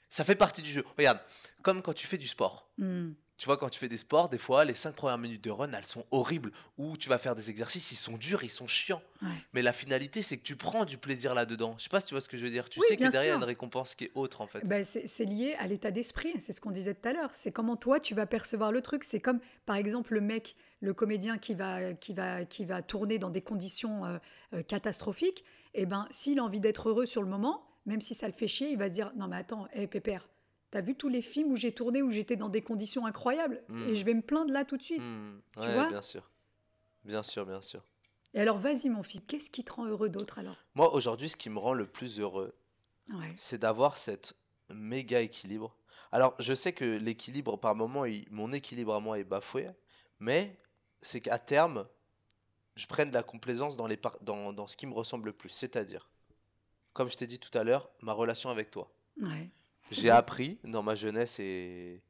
[0.08, 0.86] ça fait partie du jeu.
[0.98, 1.20] Regarde,
[1.64, 2.70] comme quand tu fais du sport.
[2.78, 3.10] Hmm.
[3.36, 5.72] Tu vois, quand tu fais des sports, des fois, les 5 premières minutes de run,
[5.74, 6.52] elles sont horribles.
[6.78, 9.02] Ou tu vas faire des exercices, ils sont durs, ils sont chiants.
[9.22, 9.28] Ouais.
[9.54, 11.76] Mais la finalité, c'est que tu prends du plaisir là-dedans.
[11.78, 12.70] Je sais pas si tu vois ce que je veux dire.
[12.70, 14.66] Tu Oui, sais que derrière, il y a une récompense qui est autre, en fait.
[14.66, 17.30] Ben, c'est lié à l'état d'esprit, c'est ce qu'on disait tout à l'heure.
[17.34, 19.04] C'est comment toi tu vas percevoir le truc.
[19.04, 23.20] C'est comme par exemple le mec, le comédien qui va, qui va, qui va tourner
[23.20, 24.18] dans des conditions euh,
[24.54, 25.44] euh, catastrophiques.
[25.74, 28.48] Et ben, s'il a envie d'être heureux sur le moment, même si ça le fait
[28.48, 30.28] chier, il va se dire non mais attends, hé Pépère,
[30.72, 33.96] t'as vu tous les films où j'ai tourné où j'étais dans des conditions incroyables et
[33.96, 35.02] je vais me plaindre là tout de suite.
[35.02, 35.88] Hmm, Tu ouais, vois?
[35.90, 36.30] bien sûr.
[37.06, 37.84] Bien sûr, bien sûr.
[38.34, 40.58] Et alors vas-y mon fils, qu'est-ce qui te rend heureux d'autre alors?
[40.76, 42.54] Moi, aujourd'hui, ce qui me rend le plus heureux,
[43.12, 43.34] Ouais.
[43.38, 44.36] c'est d'avoir cette
[44.72, 45.76] méga équilibre.
[46.12, 49.68] Alors, je sais que l'équilibre, par moment, il- mon équilibre à moi est bafoué,
[50.20, 50.56] mais
[51.02, 51.88] c'est qu'à terme,
[52.76, 55.34] je prenne de la complaisance dans, les par- dans, dans ce qui me ressemble le
[55.34, 55.50] plus.
[55.50, 56.10] C'est-à-dire,
[56.94, 58.92] comme je t'ai dit tout à l'heure, ma relation avec toi.
[59.22, 59.50] Ouais.
[59.92, 62.02] J'ai appris dans ma jeunesse et,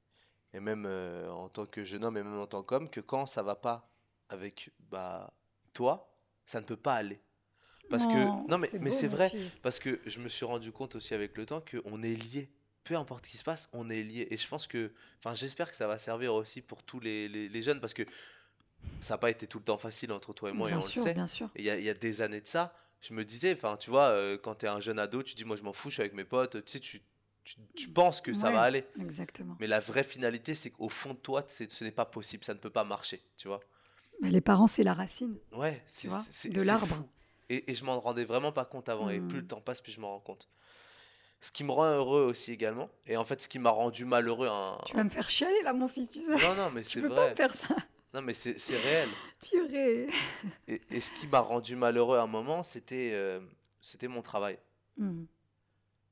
[0.53, 3.25] et même euh, en tant que jeune homme et même en tant qu'homme que quand
[3.25, 3.89] ça va pas
[4.27, 5.33] avec bah,
[5.73, 6.11] toi,
[6.45, 7.19] ça ne peut pas aller.
[7.89, 9.59] Parce que, non mais, c'est mais c'est vrai, fils.
[9.59, 12.49] parce que je me suis rendu compte aussi avec le temps qu'on est liés.
[12.83, 14.27] Peu importe ce qui se passe, on est liés.
[14.29, 17.49] Et je pense que, enfin j'espère que ça va servir aussi pour tous les, les-
[17.49, 18.03] les jeunes parce que
[18.81, 20.81] ça n'a pas été tout le temps facile entre toi et moi et bien on
[20.81, 21.13] sûr, le sait.
[21.13, 21.49] bien sûr.
[21.55, 23.77] Et il y a, il y a des années de ça, je me disais, enfin,
[23.77, 25.95] tu vois, euh, quand t'es un jeune ado, tu dis, moi, je m'en fous, je
[25.95, 27.01] suis avec mes potes, tu sais, tu,
[27.43, 28.85] tu, tu penses que ça va aller.
[28.99, 29.55] Exactement.
[29.59, 32.59] Mais la vraie finalité, c'est qu'au fond de toi, ce n'est pas possible, ça ne
[32.59, 33.61] peut pas marcher, tu vois.
[34.21, 35.37] Mais les parents, c'est la racine.
[35.53, 37.05] Ouais, c'est de l'arbre.
[37.49, 39.93] Et, et je m'en rendais vraiment pas compte avant, et plus le temps passe, plus
[39.93, 40.47] je m'en rends compte.
[41.41, 44.49] Ce qui me rend heureux aussi également, et en fait, ce qui m'a rendu malheureux,
[44.49, 44.77] un...
[44.85, 46.35] Tu vas me faire chialer là, mon fils, tu sais.
[46.35, 47.29] Non, non, mais tu c'est peux pas vrai.
[47.31, 47.69] me faire ça.
[48.13, 49.09] Non, mais c'est réel.
[49.49, 50.07] Purée.
[50.67, 53.39] Et, et ce qui m'a rendu malheureux à un moment, c'était euh,
[53.81, 54.57] c'était mon travail.
[54.97, 55.27] Mhm.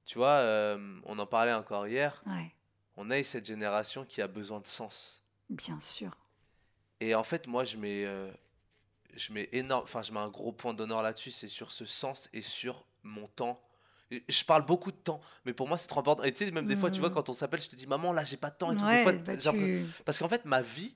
[0.06, 2.22] Tu vois, euh, on en parlait encore hier.
[2.26, 2.54] Ouais,
[2.96, 5.24] On a cette génération qui a besoin de sens.
[5.50, 6.12] bien sûr.
[7.00, 8.32] Et en fait, moi, je mets, euh,
[9.16, 12.30] je mets énorme, enfin, je mets un gros point d'honneur là-dessus, c'est sur ce sens
[12.34, 13.62] et sur mon temps.
[14.10, 16.24] Je parle beaucoup de temps, mais pour moi, c'est trop important.
[16.24, 17.16] Et tu sais, même des fois, tu vois, Mhm.
[17.16, 18.86] quand on s'appelle, je te dis, maman, là, j'ai pas de temps et tout.
[18.86, 20.96] Des fois, bah, tu- Parce qu'en fait, ma vie,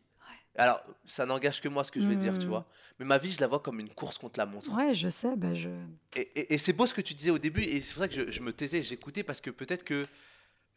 [0.58, 2.50] alors, ça n'engage que moi ce que je vais dire, tu Mhm.
[2.52, 2.66] vois.
[3.00, 4.70] Mais ma vie, je la vois comme une course contre la montre.
[4.76, 5.70] ouais, je sais, bah je.
[6.16, 8.08] Et, et- et c'est beau ce que tu disais au début, et c'est pour ça
[8.10, 10.06] que je, je me taisais j'écoutais, parce que peut-être que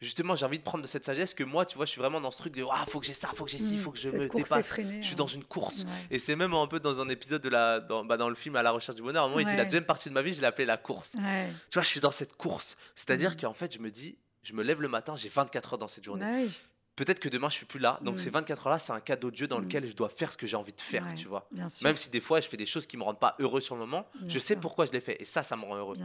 [0.01, 2.19] justement j'ai envie de prendre de cette sagesse que moi, tu vois, je suis vraiment
[2.19, 3.79] dans ce truc de ah, faut que j'ai ça, faut que j'ai ci, Mhm.
[3.79, 4.59] faut que je Cette me course dépasse.
[4.65, 5.17] effrénée, Je suis hein.
[5.17, 5.83] dans une course.
[5.83, 5.89] Ouais.
[6.11, 8.55] Et c'est même un peu dans un épisode de la, dans, bah, dans le film
[8.55, 10.21] À la recherche du bonheur, à un moment il dit la deuxième partie de ma
[10.21, 11.15] vie, je l'ai appelée la course.
[11.15, 11.49] Ouais.
[11.69, 12.75] Tu vois, je suis dans cette course.
[12.95, 13.41] C'est-à-dire Mhm.
[13.41, 16.03] qu'en fait, je me dis, je me lève le matin, j'ai 24 heures dans cette
[16.03, 16.47] journée.
[16.95, 19.35] Peut-être que demain je suis plus là, donc ces 24 heures-là, c'est un cadeau de
[19.35, 19.65] Dieu dans Mhm.
[19.65, 21.49] lequel je dois faire ce que j'ai envie de faire, Ouais, tu vois.
[21.83, 23.81] Même si des fois je fais des choses qui me rendent pas heureux sur le
[23.81, 24.61] moment, Bien je sais sûr.
[24.61, 25.97] pourquoi je l'ai fait et ça, ça me rend heureux.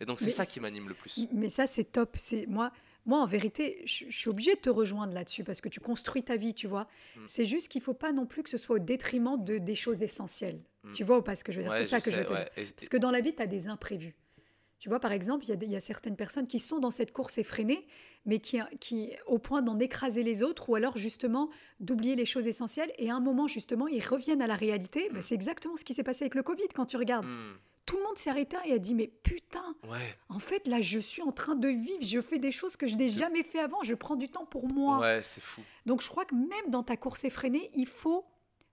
[0.00, 1.26] Et donc c'est ça qui m'anime le plus.
[1.32, 2.16] Mais ça, c'est top.
[2.18, 2.70] C'est moi,
[3.06, 6.22] moi, en vérité, je, je suis obligée de te rejoindre là-dessus parce que tu construis
[6.24, 6.88] ta vie, tu vois.
[7.16, 7.20] Mm.
[7.26, 10.02] C'est juste qu'il faut pas non plus que ce soit au détriment de des choses
[10.02, 10.60] essentielles.
[10.82, 10.90] Mm.
[10.92, 11.72] Tu vois ou pas ce que je veux dire?
[11.72, 12.44] Ouais, C'est ça que je veux te dire.
[12.56, 12.64] ouais.
[12.76, 14.14] Parce que dans la vie, tu as des imprévus.
[14.78, 17.38] Tu vois, par exemple, il y, a y certaines personnes qui sont dans cette course
[17.38, 17.86] effrénée,
[18.26, 21.48] mais qui, qui au point d'en écraser les autres, ou alors justement
[21.80, 25.08] d'oublier les choses essentielles, et à un moment, justement, ils reviennent à la réalité.
[25.12, 27.24] Ben, c'est exactement ce qui s'est passé avec le Covid, quand tu regardes.
[27.24, 27.54] Hmm,
[27.86, 30.98] Tout le monde s'est arrêté et a dit, mais putain, ouais, en fait, là, je
[30.98, 33.82] suis en train de vivre, je fais des choses que je n'ai jamais fait avant,
[33.82, 34.98] je prends du temps pour moi.
[34.98, 35.62] ouais, c'est fou.
[35.86, 38.24] Donc, je crois que même dans ta course effrénée, il faut,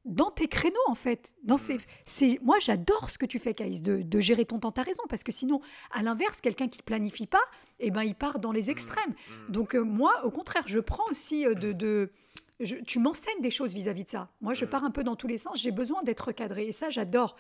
[0.06, 1.58] dans tes créneaux, en fait, dans Mm.
[1.60, 4.84] ces, c'est, moi, j'adore ce que tu fais, Caïs, de, de gérer ton temps, t'as
[4.84, 5.62] raison, parce que sinon,
[5.92, 7.44] à l'inverse, quelqu'un qui planifie pas,
[7.80, 9.12] eh ben, il part dans les extrêmes.
[9.30, 9.52] Hmm.
[9.52, 11.72] Donc, euh, moi, au contraire, je prends aussi euh, de...
[11.72, 12.12] de-
[12.60, 14.30] je- tu m'enseignes des choses vis-à-vis de ça.
[14.42, 14.70] Moi, je Mm.
[14.70, 17.36] pars un peu dans tous les sens, j'ai besoin d'être cadré, et ça, j'adore.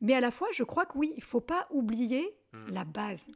[0.00, 2.70] Mais à la fois, je crois que oui, il faut pas oublier Mm.
[2.72, 3.30] la base.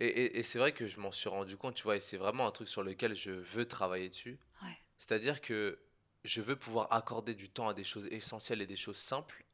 [0.00, 2.16] Et, et- et c'est vrai que je m'en suis rendu compte, tu vois, et c'est
[2.16, 4.38] vraiment un truc sur lequel je veux travailler dessus.
[4.62, 4.76] Ouais.
[4.96, 5.78] C'est-à-dire que
[6.24, 9.44] je veux pouvoir accorder du temps à des choses essentielles et des choses simples,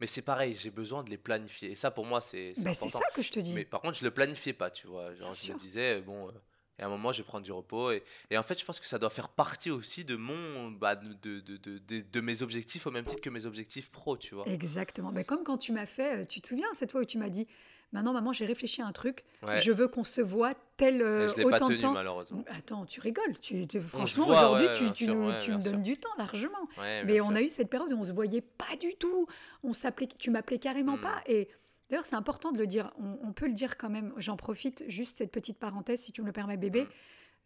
[0.00, 1.70] mais c'est pareil, j'ai besoin de les planifier.
[1.70, 3.54] Et ça, pour moi, c'est Ben, c'est ça que je te dis.
[3.54, 5.14] Mais par contre, je le planifiais pas, tu vois.
[5.14, 6.32] Genre, je me disais, bon, euh,
[6.78, 7.92] et à un moment, je vais prendre du repos.
[7.92, 10.96] Et, et en fait, je pense que ça doit faire partie aussi de mon, bah,
[10.96, 14.48] de, de, de, de- mes objectifs, au même titre que mes objectifs pro, tu vois.
[14.48, 15.12] Exactement.
[15.12, 17.28] Ben, comme quand tu m'as fait, euh, tu te souviens cette fois où tu m'as
[17.28, 17.46] dit,
[17.92, 19.56] maintenant maman j'ai réfléchi à un truc, Ouais.
[19.56, 21.92] je veux qu'on se voit tel euh, je l'ai pas autant de tenu, temps.
[21.92, 22.44] malheureusement.
[22.48, 23.38] Attends, tu rigoles.
[23.40, 25.94] Tu, franchement, aujourd'hui, ouais, tu, bien tu sûr, nous- ouais, tu bien me donnes sûr.
[25.94, 26.68] du temps largement.
[27.06, 27.36] Mais on sûr.
[27.36, 29.26] a eu cette période où on se voyait pas du tout.
[29.62, 31.00] On s'appelait, tu m'appelais carrément Mm.
[31.02, 31.22] pas.
[31.26, 31.48] Et
[31.90, 32.92] d'ailleurs, c'est important de le dire.
[32.98, 34.12] On, on peut le dire quand même.
[34.16, 36.88] J'en profite juste cette petite parenthèse, si tu me le permets, bébé, Mm.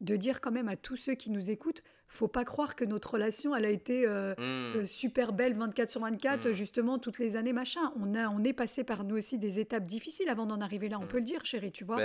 [0.02, 3.14] de dire quand même à tous ceux qui nous écoutent, faut pas croire que notre
[3.14, 4.76] relation, elle a été euh, Hmm.
[4.76, 6.52] euh, super belle 24 sur 24, Mm.
[6.52, 7.92] justement, toutes les années, machin.
[8.00, 10.98] On, a, on est passé par nous aussi des étapes difficiles avant d'en arriver là,
[11.00, 11.08] on Mm.
[11.08, 11.98] peut le dire, chérie, tu vois.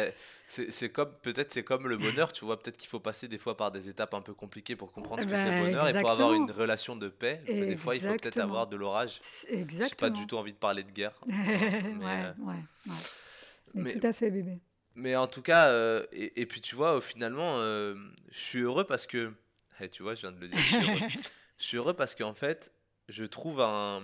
[0.48, 3.38] C'est c'est comme peut-être c'est comme le bonheur, tu vois, peut-être qu'il faut passer des
[3.38, 6.00] fois par des étapes un peu compliquées pour comprendre ce que c'est le bonheur et
[6.02, 6.62] pour avoir une exactement.
[6.62, 8.46] relation de paix, des fois il faut peut-être Exactement.
[8.46, 9.18] avoir de l'orage.
[9.22, 10.10] C'est J'ai pas Exactement.
[10.18, 11.20] du tout envie de parler de guerre.
[11.28, 12.56] ouais, mais, ouais, euh, ouais,
[13.74, 14.60] Mais, mais- tout à fait, bébé.
[14.96, 17.96] Mais en tout cas, euh, et, et puis tu vois, finalement, euh,
[18.30, 19.32] je suis heureux parce que,
[19.90, 21.00] Tu vois, je viens de le dire, je suis heureux.
[21.58, 22.74] je suis heureux parce qu'en fait,
[23.10, 24.02] je trouve un,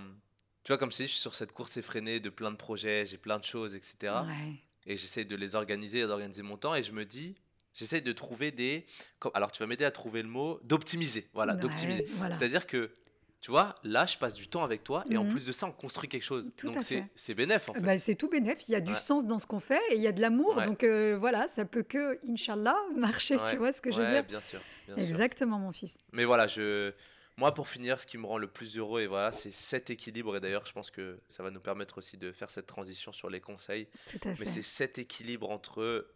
[0.64, 3.18] tu vois, comme dit, je suis sur cette course effrénée de plein de projets, j'ai
[3.18, 3.96] plein de choses, etc.
[4.26, 4.54] Ouais.
[4.86, 7.36] et j'essaye de les organiser, d'organiser mon temps, et je me dis,
[7.74, 8.86] j'essaye de trouver des,
[9.34, 12.06] alors tu vas m'aider à trouver le mot, d'optimiser, voilà, Ouais, d'optimiser.
[12.16, 12.34] voilà.
[12.34, 12.90] C'est-à-dire que,
[13.40, 15.30] tu vois, là, je passe du temps avec toi, et en Mhm.
[15.30, 16.50] plus de ça, on construit quelque chose.
[16.56, 16.82] Tout Donc
[17.14, 17.80] c'est bénéf, en fait.
[17.80, 18.98] Bah, c'est tout bénef, il y a du Ouais.
[18.98, 20.56] sens dans ce qu'on fait et il y a de l'amour.
[20.56, 20.64] Ouais.
[20.66, 24.06] Donc euh, voilà, ça peut que, Inch'Allah, marcher, Ouais, tu vois ce que je veux
[24.06, 25.04] dire bien sûr, bien sûr.
[25.04, 25.98] Exactement, mon fils.
[26.12, 26.92] Mais voilà, je,
[27.36, 30.36] Moi, pour finir, ce qui me rend le plus heureux, et voilà, c'est cet équilibre.
[30.36, 33.30] Et d'ailleurs, je pense que ça va nous permettre aussi de faire cette transition sur
[33.30, 33.86] les conseils.
[34.10, 34.40] Tout à fait.
[34.40, 36.08] Mais c'est cet équilibre entre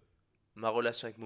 [0.57, 1.19] ma relation avec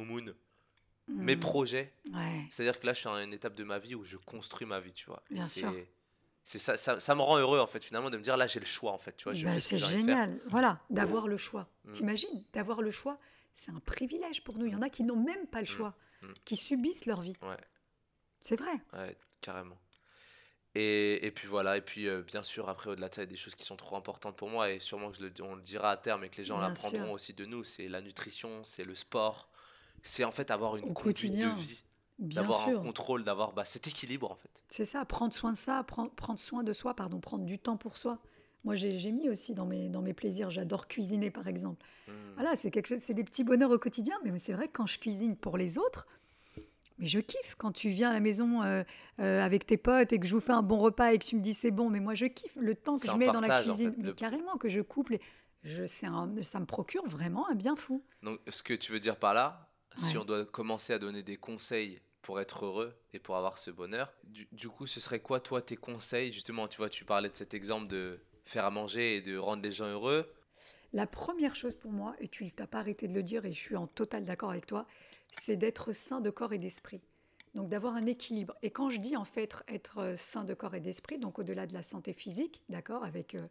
[1.09, 1.41] Mes Mm.
[1.41, 1.93] projets.
[2.13, 4.67] Ouais, C'est-à-dire que là, je suis à une étape de ma vie où je construis
[4.67, 5.23] ma vie, tu vois.
[5.31, 5.75] Bien c'est- sûr.
[6.43, 8.61] C'est ça, ça, ça me rend heureux, en fait, finalement, de me dire là, j'ai
[8.61, 9.17] le choix, en fait.
[9.17, 10.41] Tu vois, Bah, ce que c'est génial.
[10.47, 11.69] Voilà, d'avoir le choix.
[11.85, 11.93] Mm.
[11.93, 13.19] T'imagines, d'avoir le choix,
[13.53, 14.67] c'est un privilège pour nous.
[14.67, 16.33] Il y en a qui n'ont même pas le choix, Mm.
[16.45, 17.35] qui subissent leur vie.
[17.43, 17.57] Ouais.
[18.41, 18.75] C'est vrai.
[18.93, 19.79] Ouais, carrément.
[20.75, 23.29] Et, et puis voilà, et puis euh, bien sûr, après, au-delà de ça, il y
[23.29, 25.55] a des choses qui sont trop importantes pour moi, et sûrement que je le, on
[25.55, 28.63] le dira à terme et que les gens l'apprendront aussi de nous, c'est la nutrition,
[28.65, 29.49] c'est le sport,
[30.03, 31.53] c'est en fait avoir une Au conduite quotidien.
[31.55, 31.83] de vie,
[32.19, 34.65] d'avoir un contrôle, d'avoir bah, cet équilibre en fait.
[34.69, 37.77] C'est ça, prendre soin de ça, prendre, prendre soin de soi, pardon, prendre du temps
[37.77, 38.19] pour soi.
[38.65, 41.85] Moi, j'ai j'ai mis aussi dans mes, dans mes plaisirs, j'adore cuisiner par exemple.
[42.09, 42.13] Mm.
[42.35, 44.87] Voilà, c'est quelque chose- c'est des petits bonheurs au quotidien, mais c'est vrai que quand
[44.87, 46.07] je cuisine pour les autres,
[46.99, 48.83] mais je kiffe quand tu viens à la maison euh,
[49.21, 51.37] euh, avec tes potes et que je vous fais un bon repas et que tu
[51.37, 53.61] me dis c'est bon, mais moi je kiffe le temps que je mets dans la
[53.61, 55.21] en cuisine, fait, mais le- carrément que je couple, et
[55.63, 58.03] je, c'est un- ça me procure vraiment un bien fou.
[58.23, 59.66] Donc, ce que tu veux dire par là,
[59.97, 60.23] si Ouais.
[60.23, 64.13] on doit commencer à donner des conseils pour être heureux et pour avoir ce bonheur,
[64.25, 66.33] du, du coup, ce serait quoi, toi, tes conseils?
[66.33, 69.63] Justement, tu vois, tu parlais de cet exemple de faire à manger et de rendre
[69.63, 70.33] les gens heureux.
[70.93, 73.59] La première chose pour moi, et tu n'as pas arrêté de le dire et je
[73.59, 74.87] suis en total d'accord avec toi,
[75.33, 77.03] c'est d'être sain de corps et d'esprit.
[77.55, 78.55] Donc d'avoir un équilibre.
[78.63, 81.75] Et quand je dis en fait être sain de corps et d'esprit, donc au-delà de
[81.75, 83.47] la santé physique, d'accord, avec euh,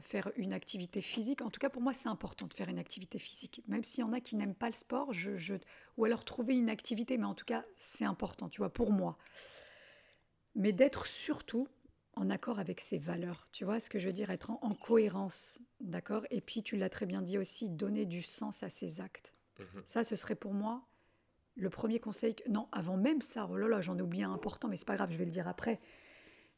[0.00, 3.18] faire une activité physique, en tout cas pour moi c'est important de faire une activité
[3.18, 3.62] physique.
[3.68, 5.54] Même s'il y en a qui n'aiment pas le sport, je, je-
[5.96, 9.16] ou alors trouver une activité, mais en tout cas c'est important, tu vois, pour moi.
[10.54, 11.68] Mais d'être surtout
[12.14, 13.48] en accord avec ses valeurs.
[13.52, 16.24] Tu vois ce que je veux dire Être en, en cohérence, d'accord?
[16.30, 19.34] Et puis, tu l'as très bien dit aussi, donner du sens à ses actes.
[19.58, 19.82] Mhm.
[19.84, 20.86] Ça, ce serait pour moi
[21.56, 22.36] le premier conseil.
[22.36, 24.86] que- Non, avant même ça, oh là là, j'en ai oublié un important, mais c'est
[24.86, 25.80] pas grave, je vais le dire après.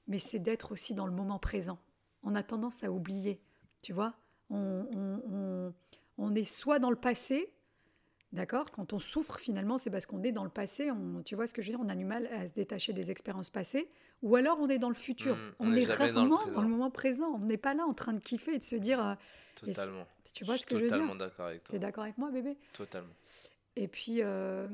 [0.08, 1.78] Mais c'est d'être aussi dans le moment présent.
[2.26, 3.40] On a tendance à oublier,
[3.82, 4.14] tu vois
[4.50, 5.74] on, on- on-
[6.18, 7.50] on est soit dans le passé,
[8.32, 8.70] d'accord?
[8.70, 10.90] Quand on souffre, finalement, c'est parce qu'on est dans le passé.
[11.24, 11.84] Tu vois ce que je veux dire?
[11.84, 13.88] On a du mal à se détacher des expériences passées.
[14.22, 15.36] Ou alors on est dans le futur.
[15.36, 17.28] Mm, on, est, est jamais dans le rarement dans le, moment présent.
[17.34, 19.04] On n'est pas là en train de kiffer et de se dire.
[19.04, 19.14] euh,
[19.54, 20.06] Totalement.
[20.34, 20.96] tu vois Je ce que je veux dire?
[20.98, 21.76] Totalement d'accord avec Tu toi.
[21.76, 22.56] es d'accord avec moi, bébé?
[22.72, 23.12] Totalement.
[23.76, 24.68] Et puis, euh,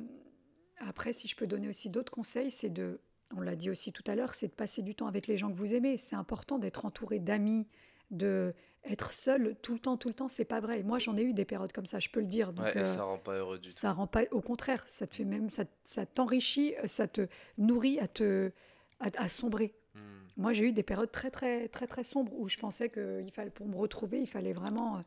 [0.78, 3.00] après, si je peux donner aussi d'autres conseils, c'est de,
[3.36, 5.50] on l'a dit aussi tout à l'heure, c'est de passer du temps avec les gens
[5.50, 5.96] que vous aimez.
[5.96, 7.66] C'est important d'être entouré d'amis,
[8.10, 10.82] de être seul tout le temps, tout le temps, c'est pas vrai.
[10.82, 12.52] Moi, j'en ai eu des périodes comme ça, je peux le dire.
[12.52, 13.74] Donc, Ouais, et euh, ça rend pas heureux du tout.
[13.74, 18.00] ça rend pas, au contraire, ça te fait même, ça, ça t'enrichit, ça te nourrit
[18.00, 18.50] à te,
[18.98, 19.72] à, à sombrer.
[19.94, 19.98] Mm.
[20.36, 23.30] Moi, j'ai eu des périodes très, très, très, très sombres où je pensais que il
[23.30, 25.00] fallait, pour me retrouver, il fallait vraiment, euh,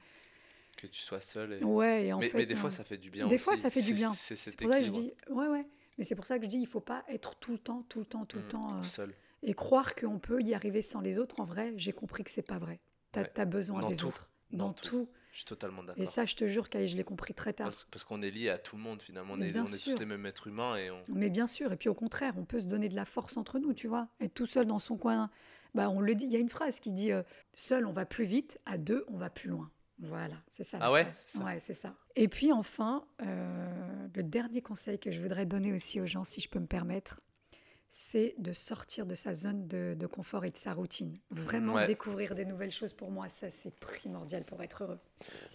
[0.77, 1.53] Que tu sois seul.
[1.59, 1.63] Et...
[1.65, 2.05] ouais.
[2.07, 3.43] Et en mais, fait, mais des fois, ça fait du bien Des aussi.
[3.43, 4.13] fois, ça fait du bien.
[4.13, 5.65] C'est pour ça que je dis, ouais, ouais.
[5.97, 7.99] Mais c'est pour ça que je dis, il faut pas être tout le temps, tout
[7.99, 9.13] le temps, tout le Mm, temps, euh, Seul.
[9.43, 11.39] et croire qu'on peut y arriver sans les autres.
[11.39, 12.79] En vrai, j'ai compris que c'est pas vrai.
[13.13, 13.45] Tu as, Ouais.
[13.45, 14.08] besoin Dans des tout.
[14.08, 14.88] autres, Dans dans, tout.
[14.89, 15.10] tout.
[15.31, 16.01] Je suis totalement d'accord.
[16.01, 17.67] Et ça, je te jure, Kai, je l'ai compris très tard.
[17.67, 19.34] Parce, parce qu'on est lié à tout le monde finalement.
[19.34, 21.01] On Mais est, on tous les mêmes êtres humains et on.
[21.13, 23.60] Mais bien sûr, et puis au contraire, on peut se donner de la force entre
[23.60, 24.08] nous, tu vois.
[24.21, 25.29] Être tout seul dans son coin,
[25.73, 26.25] bah on le dit.
[26.25, 27.21] Il y a une phrase qui dit euh,
[27.53, 29.69] seul on va plus vite, à deux on va plus loin.
[29.99, 30.77] Voilà, c'est ça.
[30.81, 31.23] Ah ouais, phrase.
[31.25, 31.43] c'est ça.
[31.45, 31.95] Ouais, c'est ça.
[32.15, 36.41] Et puis enfin, euh, le dernier conseil que je voudrais donner aussi aux gens, si
[36.41, 37.21] je peux me permettre,
[37.88, 41.13] c'est de sortir de sa zone de, de confort et de sa routine.
[41.29, 41.88] Vraiment Ouais.
[41.88, 44.99] découvrir des nouvelles choses pour moi, ça c'est primordial pour être heureux.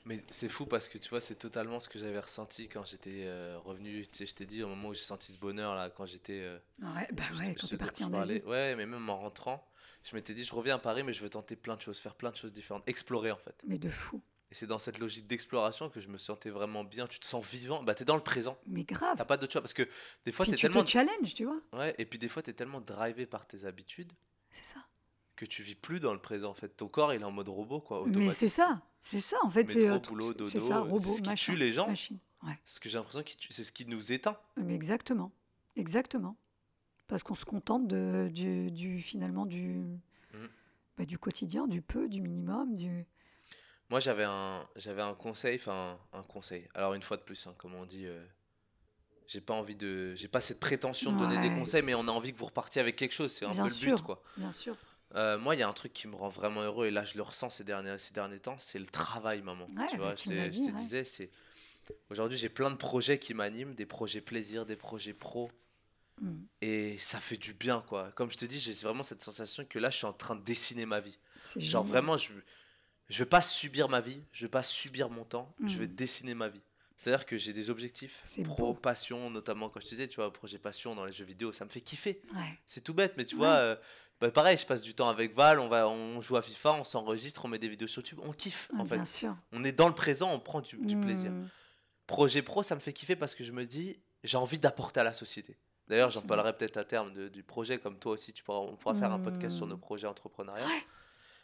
[0.07, 3.24] Mais c'est fou parce que tu vois, c'est totalement ce que j'avais ressenti quand j'étais
[3.24, 4.07] euh, revenu.
[4.07, 6.40] Tu sais, je t'ai dit au moment où j'ai senti ce bonheur là, quand j'étais.
[6.40, 8.42] euh, Ouais, bah je- ouais, je quand te- t'es parti en Asie.
[8.46, 9.66] Ouais, mais même en rentrant,
[10.03, 12.14] je m'étais dit, je reviens à Paris, mais je veux tenter plein de choses, faire
[12.14, 13.55] plein de choses différentes, explorer en fait.
[13.66, 14.22] Mais de fou.
[14.52, 17.06] Et c'est dans cette logique d'exploration que je me sentais vraiment bien.
[17.06, 18.58] Tu te sens vivant, bah t'es dans le présent.
[18.66, 19.14] Mais grave.
[19.16, 19.88] T'as pas d'autre choix parce que
[20.24, 20.82] des fois Puis t'es tu tellement.
[20.82, 21.60] te challenges, tu vois.
[21.72, 24.12] Ouais, et puis des fois t'es tellement drivé par tes habitudes
[24.50, 24.80] C'est ça.
[25.36, 26.68] que tu vis plus dans le présent en fait.
[26.76, 28.04] Ton corps il est en mode robot quoi.
[28.08, 29.70] Mais c'est ça, c'est ça en fait.
[29.70, 31.86] C'est, euh, boulot, c'est ça, robot, ce qui machin, tue les gens.
[31.86, 32.18] machine.
[32.42, 34.36] Ouais, Ce que j'ai l'impression que c'est ce qui nous éteint.
[34.56, 35.30] mais exactement,
[35.76, 36.36] exactement.
[37.06, 39.84] Parce qu'on se contente de, du, du- finalement du,
[40.32, 40.46] Mm.
[40.96, 43.04] bah, du quotidien, du peu, du minimum, du.
[43.90, 46.66] Moi, j'avais un, j'avais un conseil, enfin un conseil.
[46.74, 48.24] Alors une fois de plus, hein, comme on dit, euh,
[49.26, 52.12] j'ai pas envie de, j'ai pas cette prétention de donner des conseils, mais on a
[52.12, 53.33] envie que vous repartiez avec quelque chose.
[53.33, 54.22] C'est un Bien peu le but, quoi.
[54.37, 54.76] Bien sûr.
[55.16, 57.16] Euh, moi, il y a un truc qui me rend vraiment heureux et là, je
[57.16, 59.66] le ressens ces derniers, ces derniers temps, c'est le travail, maman.
[59.66, 60.72] Ouais, tu bah, vois, tu dit, je te ouais.
[60.72, 61.31] disais, c'est
[62.11, 65.50] aujourd'hui, j'ai plein de projets qui m'animent, des projets plaisir, des projets pro.
[66.20, 66.42] Mm.
[66.61, 68.12] Et ça fait du bien, quoi.
[68.12, 70.44] Comme je te dis, j'ai vraiment cette sensation que là, je suis en train de
[70.44, 71.18] dessiner ma vie.
[71.57, 71.87] Genre génial.
[71.87, 72.31] vraiment, je,
[73.11, 75.94] je veux pas subir ma vie, je veux pas subir mon temps, je veux Mhm.
[75.94, 76.62] dessiner ma vie.
[76.96, 78.75] C'est-à-dire que j'ai des objectifs C'est pro, beau.
[78.75, 81.64] passion, notamment quand je te disais, tu vois, projet passion dans les jeux vidéo, ça
[81.64, 82.23] me fait kiffer.
[82.35, 82.59] Ouais.
[82.66, 83.40] C'est tout bête, mais tu Ouais.
[83.40, 83.77] vois, euh,
[84.20, 86.85] bah, pareil, je passe du temps avec Val, on, va, on joue à FIFA, on
[86.85, 88.96] s'enregistre, on met des vidéos sur YouTube, on kiffe Ah, en fait.
[88.96, 89.35] bien sûr.
[89.53, 91.31] On est dans le présent, on prend du, du plaisir.
[91.31, 91.49] Mm.
[92.07, 95.05] Projet pro, ça me fait kiffer parce que je me dis, j'ai envie d'apporter à
[95.05, 95.57] la société.
[95.88, 98.77] D'ailleurs, j'en parlerai peut-être à terme de- du projet, comme toi aussi, tu pourras, on
[98.77, 99.73] pourra faire un podcast sur Mhm.
[99.73, 100.66] nos projets entrepreneuriaux.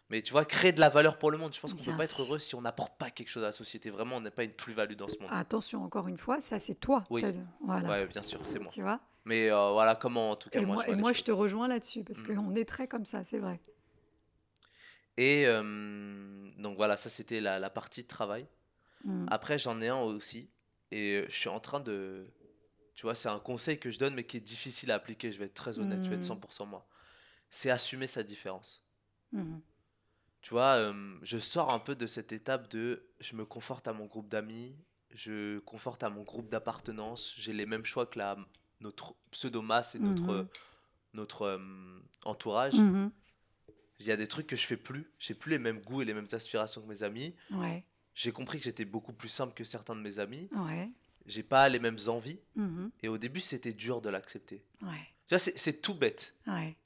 [0.09, 1.53] Mais tu vois, créer de la valeur pour le monde.
[1.53, 3.47] Je pense qu'on ne peut pas être heureux si on n'apporte pas quelque chose à
[3.47, 3.91] la société.
[3.91, 5.31] Vraiment, on n'a pas une plus-value dans ce monde.
[5.33, 7.05] Attention, encore une fois, ça c'est toi.
[7.11, 7.25] Oui.
[7.61, 7.89] Voilà.
[7.89, 8.69] Ouais, bien sûr, c'est moi.
[8.71, 9.01] Tu vois?
[9.25, 11.67] Mais euh, voilà comment, en tout cas, Et moi, moi, je et moi te rejoins
[11.67, 12.37] là-dessus parce Mm.
[12.37, 13.61] qu'on est très comme ça, c'est vrai.
[15.17, 18.47] Et euh, donc voilà, ça c'était la, la partie de travail.
[19.05, 19.27] Mm.
[19.31, 20.51] Après, j'en ai un aussi.
[20.93, 22.27] Et euh, je suis en train de.
[22.95, 25.33] Tu vois, c'est un conseil que je donne, mais qui est difficile à appliquer.
[25.33, 26.39] Je vais être très honnête, je vais être Mm.
[26.41, 26.87] 100% moi.
[27.51, 28.85] C'est assumer sa différence.
[30.47, 33.93] Tu vois, euh, je sors un peu de cette étape de je me conforte à
[33.93, 34.77] mon groupe d'amis,
[35.11, 38.37] je conforte à mon groupe d'appartenance, j'ai les mêmes choix que la,
[38.81, 40.49] notre pseudo-masse et notre, Mhm.
[41.15, 41.59] notre euh,
[42.25, 42.75] entourage.
[42.75, 43.11] Mhm.
[43.99, 46.05] Il y a des trucs que je fais plus, j'ai plus les mêmes goûts et
[46.05, 47.35] les mêmes aspirations que mes amis.
[47.51, 50.49] Ouais, J'ai compris que j'étais beaucoup plus simple que certains de mes amis.
[50.53, 50.93] ouais,
[51.27, 52.39] J'ai pas les mêmes envies.
[52.55, 52.93] mhm.
[53.03, 54.65] Et au début, c'était dur de l'accepter.
[54.83, 56.37] ouais, Tu vois, c'est tout bête.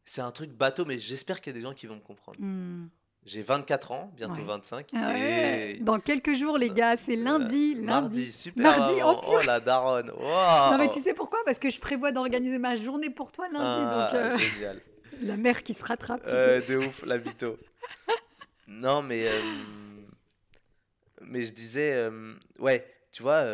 [0.07, 2.41] C'est un truc bateau, mais j'espère qu'il y a des gens qui vont me comprendre.
[3.27, 4.45] J'ai 24 ans, bientôt Ouais.
[4.45, 4.89] 25.
[4.95, 5.73] Ouais.
[5.73, 7.85] Et Dans quelques jours, les gars, c'est lundi, Euh, lundi.
[7.87, 8.63] Mardi, super.
[8.79, 10.11] Mardi, oh, oh, la daronne.
[10.19, 11.39] Non mais tu sais pourquoi?
[11.45, 14.81] Parce que je prévois d'organiser ma journée pour toi lundi, Ah, donc euh, Génial.
[15.21, 16.37] la mère qui se rattrape, tu sais.
[16.37, 17.59] Euh, de ouf, la mytho.
[18.69, 19.29] non, mais.
[19.29, 19.41] euh,
[21.23, 22.09] mais je disais.
[22.59, 23.45] ouais, tu vois,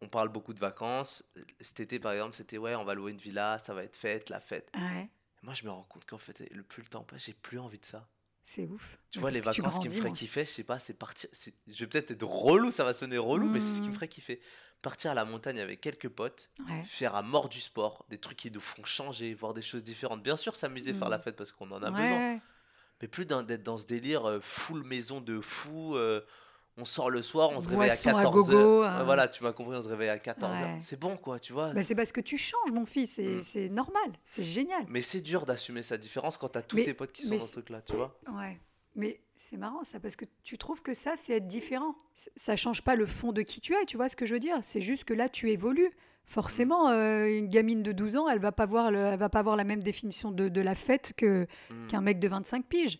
[0.00, 1.24] on parle beaucoup de vacances.
[1.60, 4.30] Cet été, par exemple, c'était ouais, on va louer une villa, ça va être fête,
[4.30, 4.70] la fête.
[4.76, 5.08] Ouais,
[5.42, 7.78] Moi, je me rends compte qu'en fait, le plus le temps passe, j'ai plus envie
[7.80, 8.06] de ça.
[8.48, 8.98] C'est ouf.
[9.10, 11.28] Tu vois, les vacances qui me feraient kiffer, je sais pas, c'est partir.
[11.66, 13.94] Je vais peut-être être relou, ça va sonner relou, mais c'est ce qui me Mm.
[13.94, 14.40] ferait kiffer.
[14.82, 16.84] Partir à la montagne avec quelques potes, Ouais.
[16.84, 20.22] faire à mort du sport, des trucs qui nous font changer, voir des choses différentes.
[20.22, 22.40] Bien sûr, s'amuser, faire la fête parce qu'on en a Ouais, besoin.
[23.02, 25.96] Mais plus d'être dans ce délire euh, full maison de fou.
[25.96, 26.20] euh,
[26.78, 28.30] on sort le soir, on se réveille à Boisson à 14h.
[28.32, 29.04] gogo, euh.
[29.04, 30.62] voilà, tu m'as compris, on se réveille à 14h.
[30.62, 30.78] Ouais.
[30.82, 31.72] C'est bon, quoi, tu vois.
[31.72, 33.42] Bah, c'est parce que tu changes, mon fils, et Mm.
[33.42, 34.84] c'est normal, c'est génial.
[34.88, 37.38] Mais c'est dur d'assumer sa différence quand t'as tous Mais- tes potes qui sont dans
[37.38, 38.18] ce truc-là, tu vois.
[38.30, 38.60] Ouais.
[38.94, 41.94] Mais c'est marrant ça, parce que tu trouves que ça, c'est être différent.
[42.14, 44.40] Ça change pas le fond de qui tu es, tu vois ce que je veux
[44.40, 45.90] dire C'est juste que là, tu évolues.
[46.24, 49.38] Forcément, euh, une gamine de 12 ans, elle va pas voir, le- elle va pas
[49.38, 51.86] avoir la même définition de, de la fête que Mm.
[51.88, 52.98] qu'un mec de 25 piges.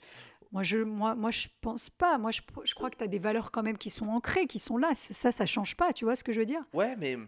[0.57, 2.17] Moi, je, moi, moi, je pense pas.
[2.17, 4.59] Moi, je, je crois que tu as des valeurs quand même qui sont ancrées, qui
[4.59, 4.93] sont là.
[4.95, 5.93] Ça, ça change pas.
[5.93, 6.63] Tu vois ce que je veux dire?
[6.73, 7.19] Ouais, mais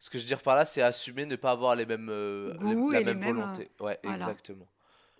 [0.00, 2.52] ce que je veux dire par là, c'est assumer ne pas avoir les mêmes, euh,
[2.60, 3.70] les- la et les même mêmes, volonté.
[3.78, 4.16] Ouais, voilà.
[4.18, 4.66] exactement.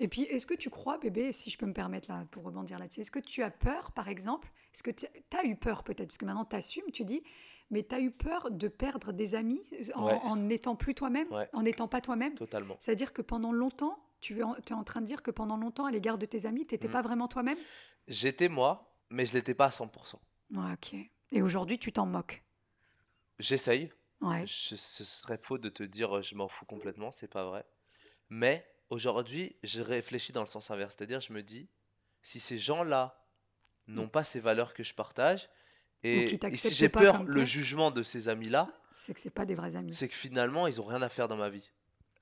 [0.01, 2.81] Et puis, est-ce que tu crois, bébé, si je peux me permettre là, pour rebondir
[2.81, 4.51] là-dessus, est-ce que tu as peur, par exemple?
[4.75, 5.07] Est-ce que tu
[5.39, 6.09] as eu peur peut-être?
[6.09, 7.23] Parce que maintenant, tu assumes, tu dis,
[7.71, 9.63] mais tu as eu peur de perdre des amis
[9.95, 10.41] en, Ouais.
[10.41, 11.49] n'étant plus toi-même, Ouais.
[11.53, 12.35] en n'étant pas toi-même?
[12.35, 12.75] Totalement.
[12.81, 15.59] C'est-à-dire que pendant longtemps, tu es, en, tu es en train de dire que pendant
[15.59, 16.93] longtemps, à l'égard de tes amis, tu n'étais Mm.
[16.93, 17.59] pas vraiment toi-même?
[18.09, 20.19] J'étais moi, mais je l'étais pas à 100%.
[20.55, 20.95] Ouais, Ok.
[21.35, 22.43] Et aujourd'hui, tu t'en moques?
[23.39, 23.91] J'essaye.
[24.21, 24.47] Ouais.
[24.47, 27.65] Je- ce serait faux de te dire euh, je m'en fous complètement, c'est pas vrai.
[28.31, 30.95] Mais aujourd'hui, je réfléchis dans le sens inverse.
[30.97, 31.69] C'est-à-dire, je me dis,
[32.23, 33.19] si ces gens-là
[33.89, 35.49] n'ont pas ces valeurs que je partage,
[36.05, 39.55] et, et si j'ai peur le jugement de ces amis-là, C'est que c'est pas des
[39.55, 39.93] vrais amis.
[39.95, 41.71] c'est que finalement, ils ont rien à faire dans ma vie.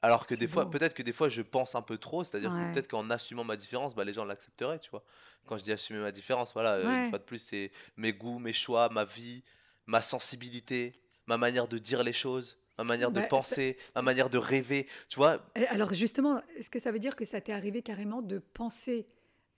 [0.03, 2.69] Alors que des fois, peut-être que des fois, je pense un peu trop, c'est-à-dire Ouais.
[2.69, 5.05] que peut-être qu'en assumant ma différence, bah, les gens l'accepteraient, tu vois.
[5.47, 7.05] Quand je dis assumer ma différence, voilà, euh, Ouais.
[7.05, 9.43] une fois de plus, c'est mes goûts, mes choix, ma vie,
[9.87, 14.01] ma sensibilité, ma manière de dire les choses, ma manière Bah, de ça- penser, ma
[14.03, 15.45] manière de rêver, tu vois.
[15.69, 19.07] Alors justement, est-ce que ça veut dire que ça t'est arrivé carrément de penser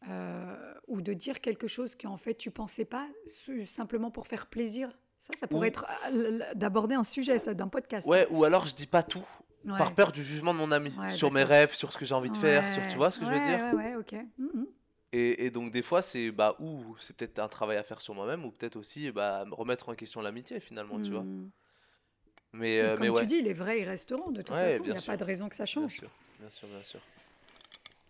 [0.08, 3.06] euh, ou de dire quelque chose qu'en fait tu pensais pas
[3.64, 4.90] simplement pour faire plaisir?
[5.18, 8.08] Ça, ça pourrait Ou- être euh, d'aborder un sujet ça, d'un podcast.
[8.08, 9.24] Ouais, ou alors je dis pas tout,
[9.64, 9.78] Ouais.
[9.78, 12.14] par peur du jugement de mon ami, Ouais, sur mes rêves, sur ce que j'ai
[12.14, 13.60] envie de faire, sur, tu vois ce que je veux dire?
[13.72, 14.14] Ouais, ouais, ok.
[14.38, 14.66] Mhm.
[15.12, 18.14] Et, et donc des fois c'est bah ou c'est peut-être un travail à faire sur
[18.14, 21.22] moi-même ou peut-être aussi bah me remettre en question l'amitié finalement tu vois.
[21.22, 21.50] Mhm.
[22.54, 23.20] Mais euh, comme mais ouais.
[23.20, 24.30] tu dis, les vrais, ils resteront.
[24.30, 25.12] De toute Ouais, façon, il bien n'y a sûr.
[25.12, 25.96] pas de raison que ça bien change.
[25.98, 27.00] sûr, bien sûr, bien sûr.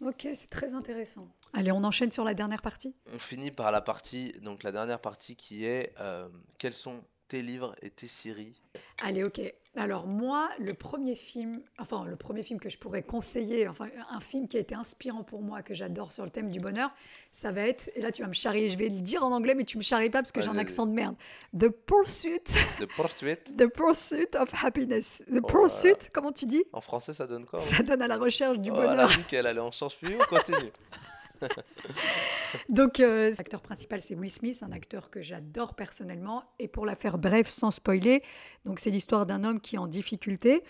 [0.01, 1.29] Ok, c'est très intéressant.
[1.53, 2.95] Allez, on enchaîne sur la dernière partie.
[3.15, 7.43] On finit par la partie donc la dernière partie qui est euh, quels sont tes
[7.43, 8.61] livres et tes séries?
[9.05, 9.41] Allez, ok.
[9.75, 14.21] Alors moi, le premier film, enfin le premier film que je pourrais conseiller, enfin un
[14.21, 16.91] film qui a été inspirant pour moi, que j'adore sur le thème du bonheur,
[17.31, 19.55] ça va être, et là tu vas me charrier, je vais le dire en anglais,
[19.55, 21.17] mais tu me charries pas parce que j'ai un accent de merde.
[21.59, 22.41] The Pursuit,
[22.81, 23.39] The Pursuit?
[23.57, 25.25] The Pursuit of Happiness.
[25.27, 26.65] The Oh, Pursuit, comment tu dis?
[26.75, 29.09] En français ça donne quoi Ça donne à la recherche du Oh, bonheur.
[29.17, 30.71] nickel, allez on change plus, on continue.
[32.69, 36.45] Donc, euh, l'acteur principal, c'est Will Smith, un acteur que j'adore personnellement.
[36.59, 38.23] Et pour la faire bref, sans spoiler,
[38.65, 40.63] donc c'est l'histoire d'un homme qui est en difficulté,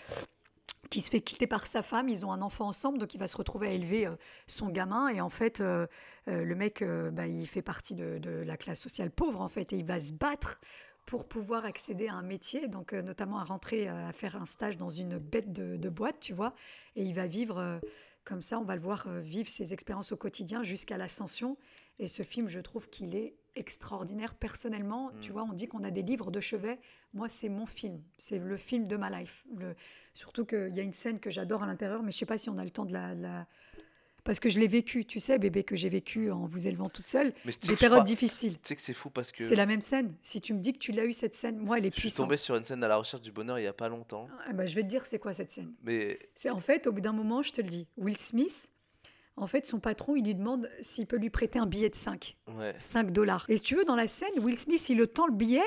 [0.93, 2.07] qui se fait quitter par sa femme.
[2.07, 4.15] Ils ont un enfant ensemble, donc il va se retrouver à élever euh,
[4.45, 5.07] son gamin.
[5.09, 5.87] Et en fait, euh,
[6.27, 9.77] euh, le mec, bah, il fait partie de, la classe sociale pauvre, en fait, et
[9.77, 10.61] il va se battre
[11.07, 14.89] pour pouvoir accéder à un métier, donc notamment à rentrer, à faire un stage dans
[14.89, 16.53] une bête de, de boîte, tu vois.
[16.95, 17.81] Et il va vivre
[18.25, 21.57] comme ça, on va le voir euh, vivre ses expériences au quotidien jusqu'à l'ascension.
[21.99, 25.11] Et ce film, je trouve qu'il est extraordinaire personnellement.
[25.21, 26.79] Tu vois, on dit qu'on a des livres de chevet.
[27.13, 28.01] Moi, c'est mon film.
[28.17, 29.45] C'est le film de ma life.
[29.55, 29.75] Le-
[30.15, 32.49] Surtout qu'il y a une scène que j'adore à l'intérieur, mais je sais pas si
[32.49, 33.13] on a le temps de la...
[33.15, 33.47] la-
[34.23, 37.07] Parce que je l'ai vécu, tu sais, bébé, que j'ai vécu en vous élevant toute
[37.07, 37.33] seule.
[37.45, 38.53] Mais Des je périodes crois- difficiles.
[38.53, 40.09] Tu sais que c'est fou parce que C'est la même scène.
[40.21, 42.01] Si tu me dis que tu l'as eu, cette scène, moi, elle est je suis
[42.03, 42.25] puissante.
[42.27, 44.27] tombé sur une scène à la recherche du bonheur il y a pas longtemps.
[44.47, 45.73] Ah bah, je vais te dire c'est quoi cette scène?
[45.83, 48.71] Mais C'est en fait, au bout d'un moment, je te le dis, Will Smith,
[49.35, 52.37] en fait, son patron, il lui demande s'il peut lui prêter un billet de 5.
[52.57, 52.75] ouais.
[52.79, 53.45] 5 dollars.
[53.49, 55.63] Et si tu veux, dans la scène, Will Smith, il le tend le billet,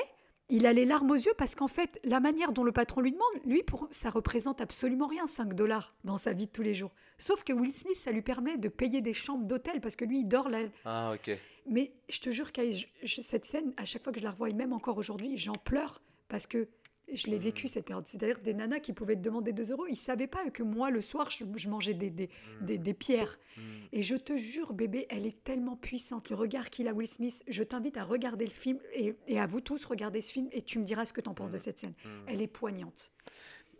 [0.49, 3.11] il a les larmes aux yeux parce qu'en fait, la manière dont le patron lui
[3.11, 6.73] demande, lui, pour, ça représente absolument rien, 5 dollars, dans sa vie de tous les
[6.73, 6.91] jours.
[7.17, 10.19] Sauf que Will Smith, ça lui permet de payer des chambres d'hôtel parce que lui,
[10.19, 10.59] il dort là.
[10.85, 11.37] Ah, ok.
[11.69, 12.71] Mais je te jure, Kai,
[13.05, 16.01] cette scène, à chaque fois que je la revois, et même encore aujourd'hui, j'en pleure
[16.29, 16.67] parce que
[17.13, 18.05] je l'ai vécu cette période.
[18.07, 21.01] C'est-à-dire des nanas qui pouvaient te demander 2 euros, ils savaient pas que moi, le
[21.01, 22.29] soir, je, je mangeais des, des,
[22.61, 23.37] des, des pierres.
[23.55, 23.61] Mm.
[23.93, 26.29] Et je te jure, bébé, elle est tellement puissante.
[26.29, 29.47] Le regard qu'il a, Will Smith, je t'invite à regarder le film et, et à
[29.47, 31.57] vous tous regarder ce film et tu me diras ce que tu en penses de
[31.57, 31.93] cette scène.
[32.27, 33.11] Elle est poignante.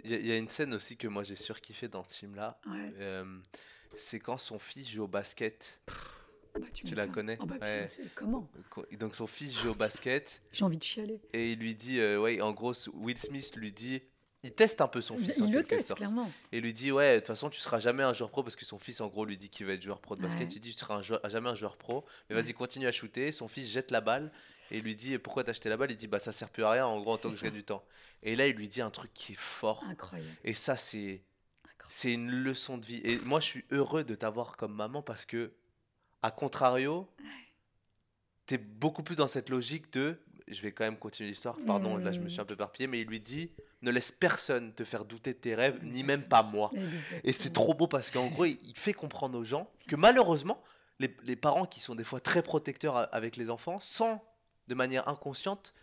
[0.03, 2.17] Il y, a- il y a une scène aussi que moi j'ai surkiffé dans ce
[2.19, 2.59] film-là.
[2.67, 2.93] Ouais.
[2.99, 3.25] Euh,
[3.95, 5.82] c'est quand son fils joue au basket.
[6.60, 7.86] Bah, tu Tu la connais Ah bah, Ouais.
[7.86, 8.49] putain, Comment
[8.99, 11.20] Donc son fils joue au basket J'ai envie de chialer.
[11.34, 14.01] et il lui dit, euh, ouais, en gros, Will Smith lui dit,
[14.43, 15.99] il teste un peu son fils en Il le quelque teste, sorte.
[15.99, 16.32] clairement.
[16.51, 18.66] Et lui dit, ouais, de toute façon, tu seras jamais un joueur pro parce que
[18.66, 20.47] son fils, en gros, lui dit qu'il va être joueur pro de basket.
[20.47, 20.53] Ouais.
[20.55, 23.32] Il dit, tu seras un joueur- jamais un joueur pro, mais vas-y, continue à shooter.
[23.32, 24.32] Son fils jette la balle
[24.72, 25.91] et lui dit, pourquoi t'as acheté la balle?
[25.91, 27.53] Il dit, bah, ça sert plus à rien, en gros, en tant que je gagne
[27.53, 27.84] du temps.
[28.24, 29.84] Et là, il lui dit un truc qui est fort.
[29.89, 30.30] Incroyable.
[30.43, 31.22] Et ça, c'est.
[31.89, 32.99] C'est une leçon de vie.
[33.05, 35.53] Et moi, je suis heureux de t'avoir comme maman parce que,
[36.22, 37.07] à contrario,
[38.45, 40.18] t'es beaucoup plus dans cette logique de.
[40.47, 41.57] Je vais quand même continuer l'histoire.
[41.68, 43.51] Pardon, là, je me suis un peu éparpillé, mais il lui dit
[43.82, 46.72] ne laisse personne te faire douter de tes rêves, ni même pas moi.
[47.26, 50.63] Et c'est trop beau parce qu'en gros, il fait comprendre aux gens que malheureusement,
[50.99, 54.24] les, les parents qui sont des fois très protecteurs a- avec les enfants, sans,
[54.68, 55.76] de manière inconsciente,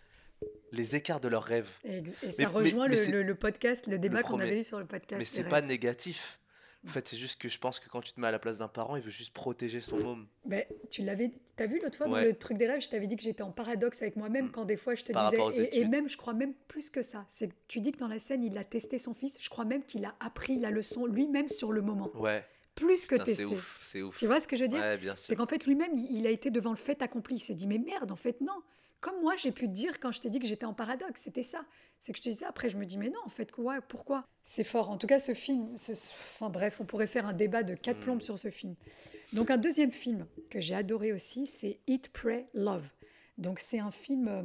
[0.72, 1.70] les écarts de leurs rêves.
[1.84, 4.78] Et, ça mais- rejoint mais le, le- le podcast, le débat qu'on avait eu sur
[4.80, 5.18] le podcast.
[5.20, 6.40] Mais c'est pas négatif.
[6.86, 8.58] En fait, c'est juste que je pense que quand tu te mets à la place
[8.58, 10.26] d'un parent, il veut juste protéger son môme.
[10.44, 13.16] Ben, tu l'avais t'as vu l'autre fois dans le truc des rêves, je t'avais dit
[13.16, 14.50] que j'étais en paradoxe avec moi-même Mm.
[14.50, 17.02] quand des fois je te Par disais, et, et même je crois même plus que
[17.02, 19.64] ça, c'est tu dis que dans la scène il a testé son fils, je crois
[19.64, 23.30] même qu'il a appris la leçon lui-même sur le moment, Ouais, plus que putain, c'est
[23.36, 23.44] testé.
[23.54, 24.16] ouf, c'est ouf.
[24.16, 24.80] Tu vois ce que je veux dire?
[24.80, 27.54] Ouais, C'est qu'en fait lui-même il il a été devant le fait accompli, il s'est
[27.54, 28.60] dit mais merde en fait non.
[29.00, 31.42] Comme moi j'ai pu te dire quand je t'ai dit que j'étais en paradoxe, c'était
[31.42, 31.64] ça.
[31.98, 34.26] C'est que je te disais après je me dis mais non en fait quoi pourquoi?
[34.42, 34.90] C'est fort.
[34.90, 37.98] En tout cas ce film, ce- enfin bref on pourrait faire un débat de quatre
[37.98, 38.04] Mm.
[38.04, 38.74] plombes sur ce film.
[39.32, 42.90] Donc un deuxième film que j'ai adoré aussi, c'est Eat, Pray, Love.
[43.38, 44.42] Donc c'est un film euh,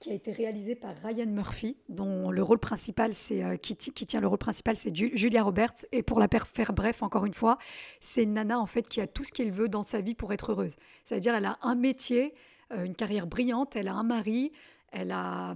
[0.00, 4.06] qui a été réalisé par Ryan Murphy, dont le rôle principal, c'est euh, qui, qui
[4.06, 5.86] tient le rôle principal, c'est Ju- Julia Roberts.
[5.92, 7.58] Et pour la faire bref, encore une fois,
[8.00, 10.52] c'est nana en fait qui a tout ce qu'elle veut dans sa vie pour être
[10.52, 10.76] heureuse.
[11.04, 12.34] C'est-à-dire, elle a un métier,
[12.72, 14.52] euh, une carrière brillante, elle a un mari,
[14.94, 15.54] elle a, euh,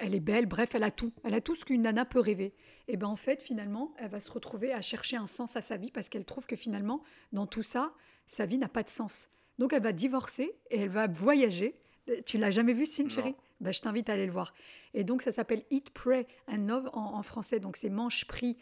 [0.00, 1.12] elle est belle, bref, elle a tout.
[1.22, 2.54] Elle a tout ce qu'une nana peut rêver.
[2.88, 5.76] Et ben en fait, finalement, elle va se retrouver à chercher un sens à sa
[5.76, 7.94] vie parce qu'elle trouve que finalement, dans tout ça,
[8.26, 9.30] sa vie n'a pas de sens.
[9.58, 11.78] Donc elle va divorcer et elle va voyager.
[12.26, 13.36] Tu l'as jamais vu chérie?
[13.60, 14.52] Ben, Je t'invite à aller le voir.
[14.92, 17.60] Et donc ça s'appelle Eat, Pray and Love en, en français.
[17.60, 18.58] Donc c'est mange, prie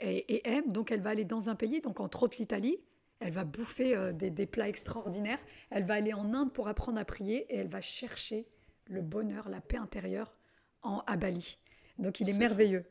[0.00, 0.72] et, et aime.
[0.72, 2.78] Donc elle va aller dans un pays, donc entre autres l'Italie.
[3.20, 5.38] Elle va bouffer euh, des, des plats extraordinaires.
[5.70, 8.48] Elle va aller en Inde pour apprendre à prier et elle va chercher
[8.90, 10.36] le bonheur, la paix intérieure
[10.82, 11.58] en, à Bali.
[11.98, 12.38] Donc il est, C'est fou.
[12.40, 12.84] merveilleux.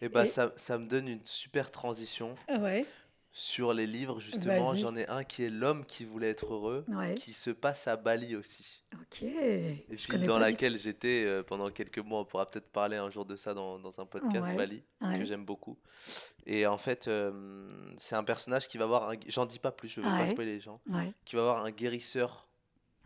[0.00, 2.86] Et bah, Et- ça, ça me donne une super transition Ouais,
[3.32, 4.74] sur les livres, justement.
[4.74, 7.14] J'en ai un qui est L'homme qui voulait être heureux, ouais.
[7.14, 8.82] qui se passe à Bali aussi.
[8.94, 9.22] Ok.
[9.22, 13.24] Et puis dans laquelle j'étais euh, pendant quelques mois, on pourra peut-être parler un jour
[13.24, 15.78] de ça dans, dans un podcast Ouais, Bali, que j'aime beaucoup.
[16.46, 19.14] Et en fait, euh, c'est un personnage qui va avoir, un...
[19.28, 20.80] j'en dis pas plus, je veux pas spoiler les gens,
[21.24, 22.48] qui va avoir un guérisseur.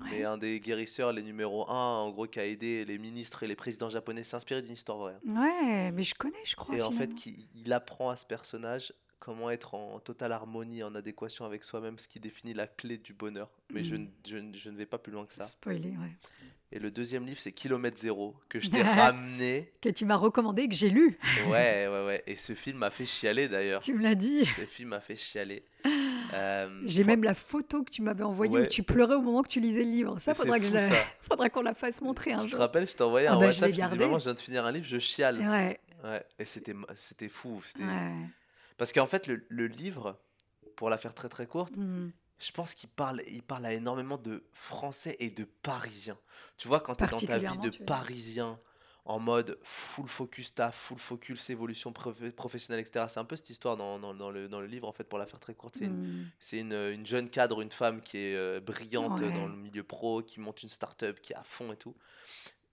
[0.01, 0.09] Ouais.
[0.11, 3.47] Mais un des guérisseurs, les numéros 1, en gros, qui a aidé les ministres et
[3.47, 5.17] les présidents japonais, s'inspirer d'une histoire vraie.
[5.27, 6.75] Ouais, mais je connais, je crois.
[6.77, 7.11] Et en fait,
[7.55, 12.09] il apprend à ce personnage comment être en totale harmonie, en adéquation avec soi-même, ce
[12.09, 13.49] qui définit la clé du bonheur.
[13.73, 14.09] Mais je, Mm.
[14.27, 15.45] je ne vais pas plus loin que ça.
[15.45, 16.13] Spoiler, ouais.
[16.73, 19.73] Et le deuxième livre, c'est Kilomètre Zéro, que je t'ai ramené.
[19.81, 21.17] Que tu m'as recommandé, que j'ai lu.
[21.47, 22.23] Ouais, ouais, ouais.
[22.27, 23.81] Et ce film m'a fait chialer d'ailleurs.
[23.81, 24.45] Tu me l'as dit.
[24.45, 25.63] Ce film m'a fait chialer.
[26.35, 29.49] Euh, J'ai même la photo que tu m'avais envoyée où tu pleurais au moment que
[29.49, 30.19] tu lisais le livre.
[30.19, 30.81] Ça, faudra je fou, la...
[31.21, 32.59] faudra qu'on la fasse montrer un te jour.
[32.59, 33.99] rappelles, je t'ai envoyé Ah un bah, je WhatsApp, je gardé.
[33.99, 35.39] maman, je viens de finir un livre, je chiale.
[35.39, 36.75] Ouais, Ouais, et c'était
[37.29, 37.63] fou.
[37.67, 38.13] c'était- ouais.
[38.77, 40.21] Parce qu'en fait, le, le livre,
[40.77, 42.11] pour la faire très très courte, Hmm.
[42.39, 46.19] je pense qu'il parle, il parle à énormément de Français et de Parisiens.
[46.59, 47.71] Tu vois, quand tu es dans ta vie de.
[47.85, 48.59] Parisien,
[49.07, 53.05] en mode full focus taf, full focus évolution prof- professionnelle, etc.
[53.09, 55.19] C'est un peu cette histoire dans, dans- dans le, dans le livre, en fait, pour
[55.19, 55.77] la faire très courte.
[56.39, 59.31] C'est une, une, une jeune cadre, une femme qui est euh, brillante Ouais.
[59.33, 61.95] dans le milieu pro, qui monte une start-up, qui est à fond et tout.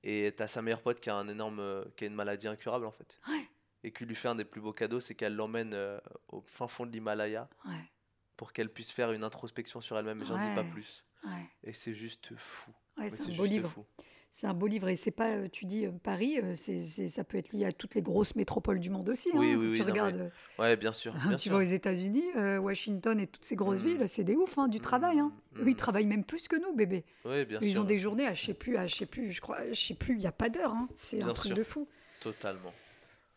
[0.03, 2.86] Et t'as sa meilleure pote qui a un énorme, euh, qui a une maladie incurable
[2.86, 3.19] en fait.
[3.27, 3.47] Ouais.
[3.84, 6.67] Et qui lui fait un des plus beaux cadeaux, c'est qu'elle l'emmène euh, au fin
[6.67, 7.91] fond de l'Himalaya Ouais,
[8.38, 10.19] pour qu'elle puisse faire une introspection sur elle-même.
[10.19, 11.03] Mais j'en dis pas plus.
[11.63, 12.71] Et c'est juste fou.
[13.09, 13.69] C'est un beau livre.
[13.69, 13.86] fou.
[14.34, 16.79] C'est un beau livre et c'est pas, euh, tu dis euh, Paris, euh, c'est,
[17.09, 19.29] ça peut être lié à toutes les grosses métropoles du monde aussi.
[19.34, 19.57] Oui, hein.
[19.59, 21.13] oui, oui, tu non, mais regardes, Ouais, bien sûr.
[21.27, 21.51] Bien tu sûr.
[21.51, 23.86] vas aux États-Unis, euh, Washington et toutes ces grosses Mm.
[23.86, 25.19] villes, c'est des ouf hein, du travail.
[25.19, 25.34] Hein.
[25.53, 25.75] Mm, Eux, ils mm.
[25.75, 27.03] travaillent même plus que nous, bébé.
[27.25, 27.82] Ouais, bien Ils sûr.
[27.82, 29.95] ont des journées à je sais plus, à je sais plus, je crois, je sais
[29.95, 30.71] plus, il y a pas d'heure.
[30.73, 30.88] hein.
[30.93, 31.55] C'est un truc sûr.
[31.57, 31.88] de fou.
[32.21, 32.71] Totalement.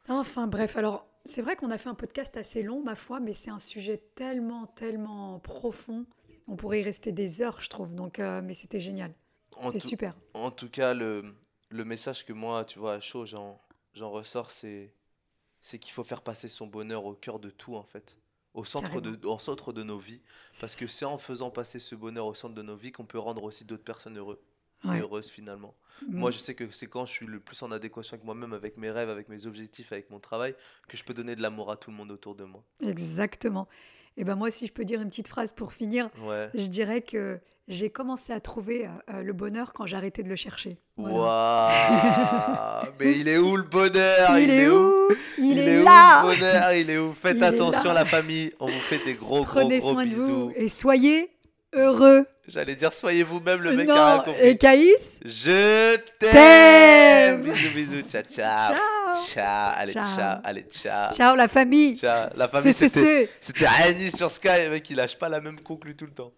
[0.09, 3.33] Enfin bref, alors c'est vrai qu'on a fait un podcast assez long, ma foi, mais
[3.33, 6.07] c'est un sujet tellement, tellement profond.
[6.47, 7.95] On pourrait y rester des heures, je trouve.
[7.95, 9.13] Donc, euh, mais c'était génial.
[9.63, 10.15] Tout- super.
[10.35, 11.35] En tout cas, le,
[11.71, 13.61] le message que moi, tu vois, à chaud, j'en,
[13.95, 14.93] ressors, c'est,
[15.61, 18.17] c'est qu'il faut faire passer son bonheur au cœur de tout, en fait.
[18.55, 20.23] Au centre de, au centre de nos vies.
[20.61, 23.05] Parce C'est que c'est en faisant passer ce bonheur au centre de nos vies qu'on
[23.05, 24.41] peut rendre aussi d'autres personnes heureux
[24.85, 24.91] ça.
[24.91, 24.99] Ouais.
[24.99, 25.75] et heureuses, finalement.
[26.07, 26.19] Mm.
[26.19, 28.77] Moi, je sais que c'est quand je suis le plus en adéquation avec moi-même, avec
[28.77, 30.55] mes rêves, avec mes objectifs, avec mon travail,
[30.89, 32.63] que je peux donner de l'amour à tout le monde autour de moi.
[32.81, 33.67] Exactement.
[34.17, 36.49] Et ben moi, si je peux dire une petite phrase pour finir, Ouais.
[36.55, 40.37] je dirais que j'ai commencé à trouver euh, euh, le bonheur quand arrêté de le
[40.37, 40.77] chercher.
[40.97, 41.71] Voilà.
[42.83, 44.39] Waouh Mais il est où le bonheur?
[44.39, 45.09] Il, est où?
[45.39, 46.73] Il, est, où là le bonheur?
[46.75, 47.15] Il est où?
[47.15, 48.53] Faites Il est attention la famille.
[48.61, 50.25] On vous fait des gros Prenez gros gros soin de bisous.
[50.27, 51.31] vous et soyez
[51.73, 52.27] heureux.
[52.47, 54.43] J'allais dire soyez vous-même le mec a non, compris.
[54.43, 55.21] et Caïs?
[55.25, 57.41] Je T'aime.
[57.43, 58.03] Bisous bisous.
[58.03, 58.75] Ciao ciao.
[58.75, 59.73] Ciao Ciao.
[59.79, 60.05] Allez Ciao.
[60.17, 60.41] ciao.
[60.45, 61.13] Allez ciao.
[61.13, 62.29] Ciao la famille Ciao.
[62.37, 63.29] La famille c'était
[63.83, 64.69] Annie sur Sky.
[64.71, 66.33] Mec il lâche pas la même conclue tout le temps.